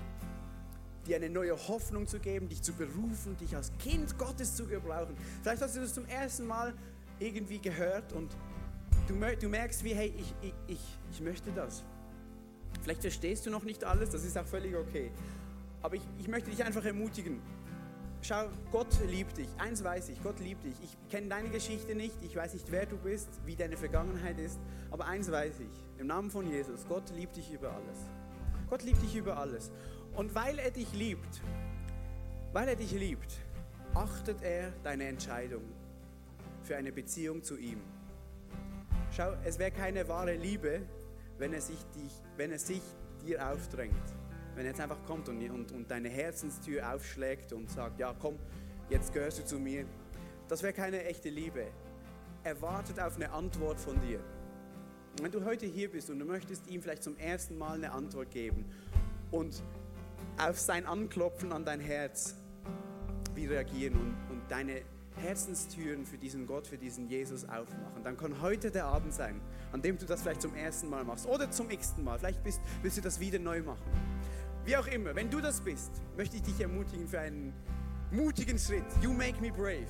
dir 1.07 1.16
eine 1.16 1.30
neue 1.30 1.57
Hoffnung 1.68 2.07
zu 2.07 2.18
geben, 2.18 2.49
dich 2.49 2.62
zu 2.62 2.72
berufen, 2.72 3.36
dich 3.38 3.57
als 3.57 3.72
Kind 3.78 4.18
Gottes 4.18 4.55
zu 4.55 4.66
gebrauchen. 4.66 5.16
Vielleicht 5.43 5.62
hast 5.62 5.76
du 5.76 5.80
das 5.80 5.95
zum 5.95 6.07
ersten 6.07 6.47
Mal 6.47 6.74
irgendwie 7.18 7.59
gehört 7.59 8.12
und 8.12 8.30
du, 9.09 9.14
du 9.14 9.49
merkst 9.49 9.82
wie, 9.84 9.95
hey, 9.95 10.12
ich, 10.16 10.34
ich, 10.43 10.55
ich, 10.66 10.99
ich 11.12 11.20
möchte 11.20 11.51
das. 11.53 11.82
Vielleicht 12.82 13.03
verstehst 13.03 13.47
du 13.47 13.51
noch 13.51 13.64
nicht 13.64 13.84
alles, 13.84 14.11
das 14.11 14.24
ist 14.24 14.38
auch 14.38 14.47
völlig 14.47 14.76
okay. 14.76 15.11
Aber 15.82 15.97
ich, 15.97 16.03
ich 16.18 16.28
möchte 16.28 16.51
dich 16.51 16.64
einfach 16.64 16.84
ermutigen, 16.84 17.41
schau, 18.23 18.49
Gott 18.73 18.89
liebt 19.09 19.37
dich. 19.39 19.49
Eins 19.59 19.83
weiß 19.85 20.09
ich, 20.11 20.23
Gott 20.23 20.41
liebt 20.41 20.64
dich. 20.64 20.75
Ich 20.83 20.97
kenne 21.11 21.29
deine 21.29 21.49
Geschichte 21.49 21.95
nicht, 21.95 22.14
ich 22.23 22.35
weiß 22.37 22.55
nicht, 22.55 22.71
wer 22.71 22.87
du 22.87 22.97
bist, 22.97 23.29
wie 23.47 23.57
deine 23.57 23.77
Vergangenheit 23.77 24.39
ist, 24.39 24.59
aber 24.91 25.07
eins 25.07 25.31
weiß 25.31 25.61
ich, 25.61 26.01
im 26.01 26.07
Namen 26.07 26.31
von 26.31 26.47
Jesus, 26.47 26.87
Gott 26.89 27.11
liebt 27.16 27.37
dich 27.37 27.53
über 27.53 27.73
alles. 27.73 27.99
Gott 28.68 28.83
liebt 28.83 29.03
dich 29.03 29.16
über 29.16 29.37
alles. 29.39 29.71
Und 30.14 30.35
weil 30.35 30.59
er 30.59 30.71
dich 30.71 30.93
liebt, 30.93 31.41
weil 32.53 32.68
er 32.68 32.77
dich 32.77 32.93
liebt, 32.93 33.33
achtet 33.95 34.43
er 34.43 34.73
deine 34.83 35.05
Entscheidung 35.07 35.62
für 36.62 36.77
eine 36.77 36.93
Beziehung 36.93 37.43
zu 37.43 37.57
ihm. 37.57 37.81
Schau, 39.16 39.33
es 39.45 39.59
wäre 39.59 39.71
keine 39.71 40.09
wahre 40.09 40.35
Liebe, 40.35 40.83
wenn 41.39 41.53
er 41.53 41.61
sich, 41.61 41.85
dich, 41.97 42.12
wenn 42.37 42.53
er 42.53 42.59
sich 42.59 42.83
dir 43.25 43.51
aufdrängt 43.51 44.20
wenn 44.55 44.64
er 44.64 44.70
jetzt 44.70 44.80
einfach 44.80 45.03
kommt 45.05 45.28
und, 45.28 45.42
und, 45.51 45.72
und 45.72 45.90
deine 45.90 46.09
Herzenstür 46.09 46.94
aufschlägt 46.94 47.53
und 47.53 47.70
sagt, 47.70 47.98
ja 47.98 48.14
komm, 48.18 48.38
jetzt 48.88 49.12
gehörst 49.12 49.38
du 49.38 49.44
zu 49.44 49.59
mir, 49.59 49.84
das 50.48 50.62
wäre 50.62 50.72
keine 50.72 51.05
echte 51.05 51.28
Liebe. 51.28 51.66
Er 52.42 52.61
wartet 52.61 52.98
auf 52.98 53.16
eine 53.16 53.30
Antwort 53.30 53.78
von 53.78 54.01
dir. 54.01 54.18
Und 55.12 55.22
wenn 55.22 55.32
du 55.32 55.44
heute 55.44 55.66
hier 55.66 55.90
bist 55.90 56.11
und 56.11 56.18
du 56.18 56.24
möchtest 56.24 56.66
ihm 56.68 56.82
vielleicht 56.82 57.03
zum 57.03 57.16
ersten 57.16 57.59
Mal 57.59 57.74
eine 57.74 57.92
Antwort 57.92 58.30
geben 58.30 58.64
und 59.30 59.62
auf 60.38 60.59
sein 60.59 60.86
Anklopfen 60.86 61.53
an 61.53 61.64
dein 61.64 61.80
Herz 61.80 62.34
wie 63.34 63.46
reagieren 63.46 63.94
und, 63.94 64.16
und 64.30 64.42
deine 64.51 64.82
Herzenstüren 65.16 66.07
für 66.07 66.18
diesen 66.18 66.46
Gott, 66.46 66.66
für 66.66 66.78
diesen 66.78 67.09
Jesus 67.09 67.44
aufmachen, 67.44 68.03
dann 68.03 68.16
kann 68.16 68.40
heute 68.40 68.70
der 68.70 68.86
Abend 68.86 69.12
sein, 69.12 69.40
an 69.72 69.82
dem 69.82 69.98
du 69.98 70.07
das 70.07 70.22
vielleicht 70.22 70.42
zum 70.42 70.55
ersten 70.55 70.88
Mal 70.88 71.05
machst 71.05 71.26
oder 71.26 71.51
zum 71.51 71.70
x-ten 71.70 72.05
Mal. 72.05 72.18
Vielleicht 72.18 72.42
bist, 72.42 72.61
willst 72.82 72.96
du 72.96 73.03
das 73.03 73.20
wieder 73.20 73.38
neu 73.38 73.62
machen. 73.62 73.82
Wie 74.64 74.76
auch 74.76 74.86
immer, 74.86 75.14
wenn 75.14 75.30
du 75.30 75.40
das 75.40 75.61
bist, 75.61 75.90
möchte 76.16 76.36
ich 76.36 76.42
dich 76.42 76.61
ermutigen 76.61 77.08
für 77.08 77.20
einen 77.20 77.52
mutigen 78.11 78.58
Schritt. 78.58 78.84
You 79.00 79.12
make 79.12 79.40
me 79.40 79.50
brave. 79.50 79.86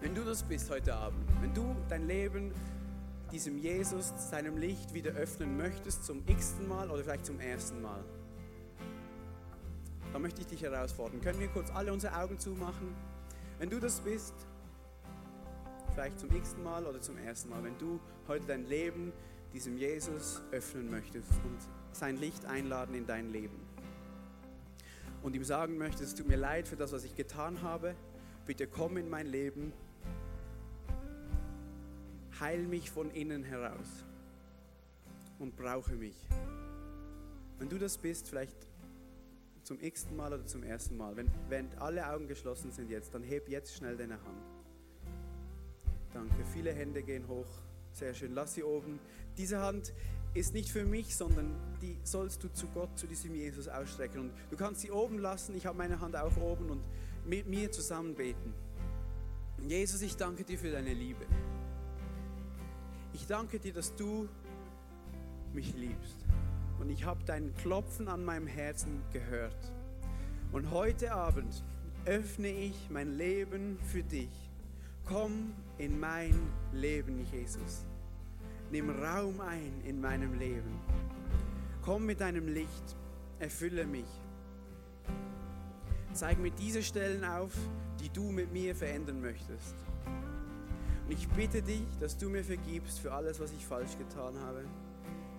Wenn 0.00 0.14
du 0.14 0.22
das 0.22 0.44
bist 0.44 0.70
heute 0.70 0.94
Abend, 0.94 1.28
wenn 1.40 1.52
du 1.52 1.74
dein 1.88 2.06
Leben 2.06 2.52
diesem 3.32 3.58
Jesus, 3.58 4.12
seinem 4.30 4.56
Licht 4.56 4.94
wieder 4.94 5.10
öffnen 5.10 5.56
möchtest 5.56 6.04
zum 6.04 6.22
x-ten 6.26 6.68
Mal 6.68 6.88
oder 6.90 7.02
vielleicht 7.02 7.26
zum 7.26 7.40
ersten 7.40 7.82
Mal, 7.82 8.04
dann 10.12 10.22
möchte 10.22 10.40
ich 10.40 10.46
dich 10.46 10.62
herausfordern. 10.62 11.20
Können 11.20 11.40
wir 11.40 11.48
kurz 11.48 11.70
alle 11.70 11.92
unsere 11.92 12.16
Augen 12.16 12.38
zumachen? 12.38 12.94
Wenn 13.58 13.70
du 13.70 13.80
das 13.80 14.00
bist, 14.00 14.34
vielleicht 15.92 16.20
zum 16.20 16.30
x-ten 16.34 16.62
Mal 16.62 16.86
oder 16.86 17.00
zum 17.00 17.18
ersten 17.18 17.50
Mal, 17.50 17.62
wenn 17.64 17.76
du 17.76 17.98
heute 18.28 18.46
dein 18.46 18.66
Leben 18.66 19.12
diesem 19.52 19.76
Jesus 19.76 20.40
öffnen 20.52 20.88
möchtest 20.90 21.30
und 21.44 21.58
sein 21.92 22.16
Licht 22.16 22.46
einladen 22.46 22.94
in 22.94 23.06
dein 23.06 23.32
Leben. 23.32 23.58
Und 25.22 25.34
ihm 25.34 25.44
sagen 25.44 25.78
möchtest, 25.78 26.12
es 26.12 26.14
tut 26.14 26.28
mir 26.28 26.36
leid 26.36 26.68
für 26.68 26.76
das, 26.76 26.92
was 26.92 27.04
ich 27.04 27.16
getan 27.16 27.62
habe. 27.62 27.94
Bitte 28.46 28.66
komm 28.66 28.96
in 28.96 29.10
mein 29.10 29.26
Leben. 29.26 29.72
Heil 32.40 32.62
mich 32.62 32.90
von 32.90 33.10
innen 33.10 33.42
heraus 33.42 34.04
und 35.38 35.56
brauche 35.56 35.94
mich. 35.94 36.16
Wenn 37.58 37.68
du 37.68 37.78
das 37.78 37.98
bist, 37.98 38.28
vielleicht 38.28 38.56
zum 39.64 39.80
x-ten 39.80 40.16
Mal 40.16 40.32
oder 40.32 40.46
zum 40.46 40.62
ersten 40.62 40.96
Mal, 40.96 41.16
wenn, 41.16 41.28
während 41.48 41.76
alle 41.78 42.08
Augen 42.08 42.28
geschlossen 42.28 42.70
sind 42.70 42.90
jetzt, 42.90 43.12
dann 43.12 43.22
heb 43.22 43.48
jetzt 43.48 43.74
schnell 43.74 43.96
deine 43.96 44.14
Hand. 44.14 44.58
Danke. 46.14 46.44
Viele 46.52 46.72
Hände 46.72 47.02
gehen 47.02 47.26
hoch. 47.28 47.46
Sehr 47.92 48.14
schön. 48.14 48.32
Lass 48.32 48.54
sie 48.54 48.62
oben. 48.62 48.98
Diese 49.36 49.60
Hand 49.60 49.92
ist 50.38 50.54
nicht 50.54 50.70
für 50.70 50.84
mich, 50.84 51.16
sondern 51.16 51.54
die 51.82 51.96
sollst 52.04 52.42
du 52.44 52.48
zu 52.52 52.66
Gott, 52.68 52.98
zu 52.98 53.06
diesem 53.06 53.34
Jesus 53.34 53.68
ausstrecken. 53.68 54.20
Und 54.20 54.32
du 54.50 54.56
kannst 54.56 54.80
sie 54.80 54.90
oben 54.90 55.18
lassen, 55.18 55.56
ich 55.56 55.66
habe 55.66 55.76
meine 55.76 56.00
Hand 56.00 56.16
auch 56.16 56.36
oben 56.36 56.70
und 56.70 56.80
mit 57.26 57.46
mir 57.46 57.70
zusammen 57.72 58.14
beten. 58.14 58.54
Jesus, 59.66 60.02
ich 60.02 60.16
danke 60.16 60.44
dir 60.44 60.58
für 60.58 60.70
deine 60.70 60.94
Liebe. 60.94 61.26
Ich 63.12 63.26
danke 63.26 63.58
dir, 63.58 63.72
dass 63.72 63.94
du 63.96 64.28
mich 65.52 65.74
liebst. 65.74 66.16
Und 66.78 66.90
ich 66.90 67.04
habe 67.04 67.20
dein 67.26 67.52
Klopfen 67.56 68.06
an 68.06 68.24
meinem 68.24 68.46
Herzen 68.46 69.02
gehört. 69.12 69.72
Und 70.52 70.70
heute 70.70 71.12
Abend 71.12 71.64
öffne 72.06 72.48
ich 72.48 72.88
mein 72.90 73.16
Leben 73.16 73.78
für 73.92 74.02
dich. 74.02 74.30
Komm 75.04 75.52
in 75.78 75.98
mein 75.98 76.34
Leben, 76.72 77.26
Jesus. 77.32 77.87
Nimm 78.70 78.90
Raum 78.90 79.40
ein 79.40 79.80
in 79.86 80.00
meinem 80.00 80.38
Leben. 80.38 80.78
Komm 81.82 82.04
mit 82.04 82.20
deinem 82.20 82.48
Licht, 82.48 82.96
erfülle 83.38 83.86
mich. 83.86 84.08
Zeig 86.12 86.38
mir 86.38 86.50
diese 86.50 86.82
Stellen 86.82 87.24
auf, 87.24 87.52
die 87.98 88.10
du 88.10 88.30
mit 88.30 88.52
mir 88.52 88.74
verändern 88.74 89.22
möchtest. 89.22 89.74
Und 91.06 91.12
ich 91.12 91.26
bitte 91.28 91.62
dich, 91.62 91.86
dass 91.98 92.18
du 92.18 92.28
mir 92.28 92.44
vergibst 92.44 92.98
für 92.98 93.12
alles, 93.12 93.40
was 93.40 93.52
ich 93.52 93.64
falsch 93.64 93.96
getan 93.96 94.38
habe. 94.40 94.64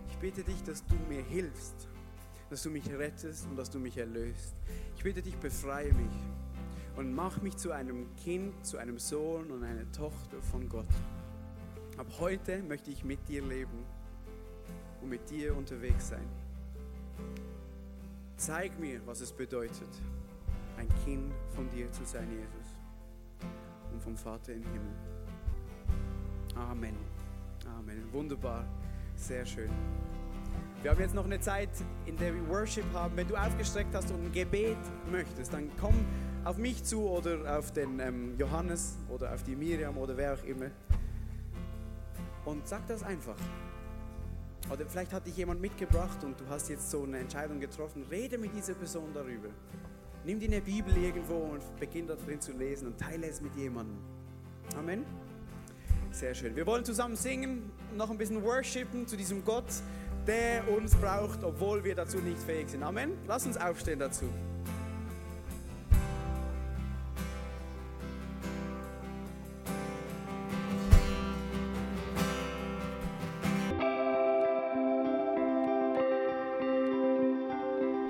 Ich 0.10 0.18
bitte 0.18 0.44
dich, 0.44 0.64
dass 0.64 0.84
du 0.88 0.96
mir 1.08 1.22
hilfst, 1.22 1.88
dass 2.50 2.64
du 2.64 2.72
mich 2.72 2.90
rettest 2.90 3.46
und 3.48 3.58
dass 3.58 3.70
du 3.70 3.78
mich 3.78 3.98
erlöst. 3.98 4.56
Ich 4.98 5.04
bitte 5.04 5.22
dich, 5.22 5.36
befreie 5.36 5.94
mich 5.94 6.18
und 6.96 7.14
mach 7.14 7.44
mich 7.44 7.58
zu 7.58 7.72
einem 7.72 8.08
Kind, 8.16 8.66
zu 8.66 8.78
einem 8.78 8.98
Sohn 8.98 9.52
und 9.52 9.64
einer 9.64 9.90
Tochter 9.92 10.42
von 10.42 10.68
Gott. 10.68 10.88
Ab 12.00 12.08
heute 12.22 12.64
möchte 12.64 12.92
ich 12.92 13.04
mit 13.04 13.28
dir 13.28 13.44
leben 13.44 13.86
und 15.02 15.10
mit 15.10 15.30
dir 15.30 15.54
unterwegs 15.54 16.08
sein. 16.08 16.26
Zeig 18.38 18.80
mir, 18.80 19.06
was 19.06 19.20
es 19.20 19.34
bedeutet, 19.34 19.90
ein 20.78 20.88
Kind 21.04 21.34
von 21.54 21.70
dir 21.72 21.92
zu 21.92 22.06
sein, 22.06 22.26
Jesus, 22.32 22.78
und 23.92 24.02
vom 24.02 24.16
Vater 24.16 24.54
im 24.54 24.64
Himmel. 24.64 24.94
Amen. 26.56 26.96
Amen. 27.78 28.08
Wunderbar. 28.14 28.64
Sehr 29.18 29.46
schön. 29.46 29.70
Wir 30.82 30.92
haben 30.92 31.02
jetzt 31.02 31.16
noch 31.16 31.26
eine 31.26 31.42
Zeit, 31.42 31.84
in 32.06 32.16
der 32.16 32.34
wir 32.34 32.48
Worship 32.48 32.86
haben. 32.94 33.18
Wenn 33.18 33.28
du 33.28 33.36
aufgestreckt 33.36 33.94
hast 33.94 34.10
und 34.12 34.24
ein 34.24 34.32
Gebet 34.32 34.78
möchtest, 35.12 35.52
dann 35.52 35.70
komm 35.82 35.96
auf 36.46 36.58
mich 36.58 36.82
zu 36.86 37.10
oder 37.10 37.60
auf 37.60 37.74
den 37.74 38.00
ähm, 38.00 38.38
Johannes 38.38 38.98
oder 39.10 39.34
auf 39.34 39.44
die 39.44 39.58
Miriam 39.58 39.98
oder 39.98 40.16
wer 40.16 40.36
auch 40.36 40.44
immer 40.46 40.68
und 42.46 42.68
sag 42.68 42.88
das 42.88 43.04
einfach. 43.04 43.38
Oder 44.72 44.86
vielleicht 44.86 45.14
hat 45.14 45.26
dich 45.26 45.38
jemand 45.38 45.62
mitgebracht 45.62 46.24
und 46.24 46.40
du 46.40 46.48
hast 46.48 46.70
jetzt 46.70 46.90
so 46.92 47.04
eine 47.04 47.18
Entscheidung 47.18 47.60
getroffen. 47.60 48.06
Rede 48.10 48.38
mit 48.38 48.56
dieser 48.56 48.74
Person 48.74 49.10
darüber. 49.14 49.50
Nimm 50.26 50.40
dir 50.40 50.48
eine 50.48 50.62
Bibel 50.62 50.96
irgendwo 50.98 51.36
und 51.36 51.64
beginn 51.80 52.06
da 52.06 52.16
drin 52.16 52.40
zu 52.40 52.52
lesen 52.52 52.88
und 52.88 53.00
teile 53.00 53.28
es 53.28 53.42
mit 53.42 53.56
jemandem. 53.56 53.98
Amen. 54.78 55.06
Sehr 56.12 56.36
schön. 56.36 56.56
Wir 56.56 56.66
wollen 56.66 56.84
zusammen 56.84 57.16
singen 57.16 57.72
noch 57.96 58.10
ein 58.10 58.18
bisschen 58.18 58.44
worshipen 58.44 59.08
zu 59.08 59.16
diesem 59.16 59.44
Gott, 59.46 59.72
der 60.28 60.68
uns 60.70 60.96
braucht, 60.96 61.44
obwohl 61.44 61.84
wir 61.84 61.96
dazu 61.96 62.18
nicht 62.18 62.40
fähig 62.40 62.70
sind. 62.70 62.84
Amen. 62.84 63.12
Lass 63.28 63.46
uns 63.46 63.58
aufstehen 63.58 64.00
dazu. 64.00 64.26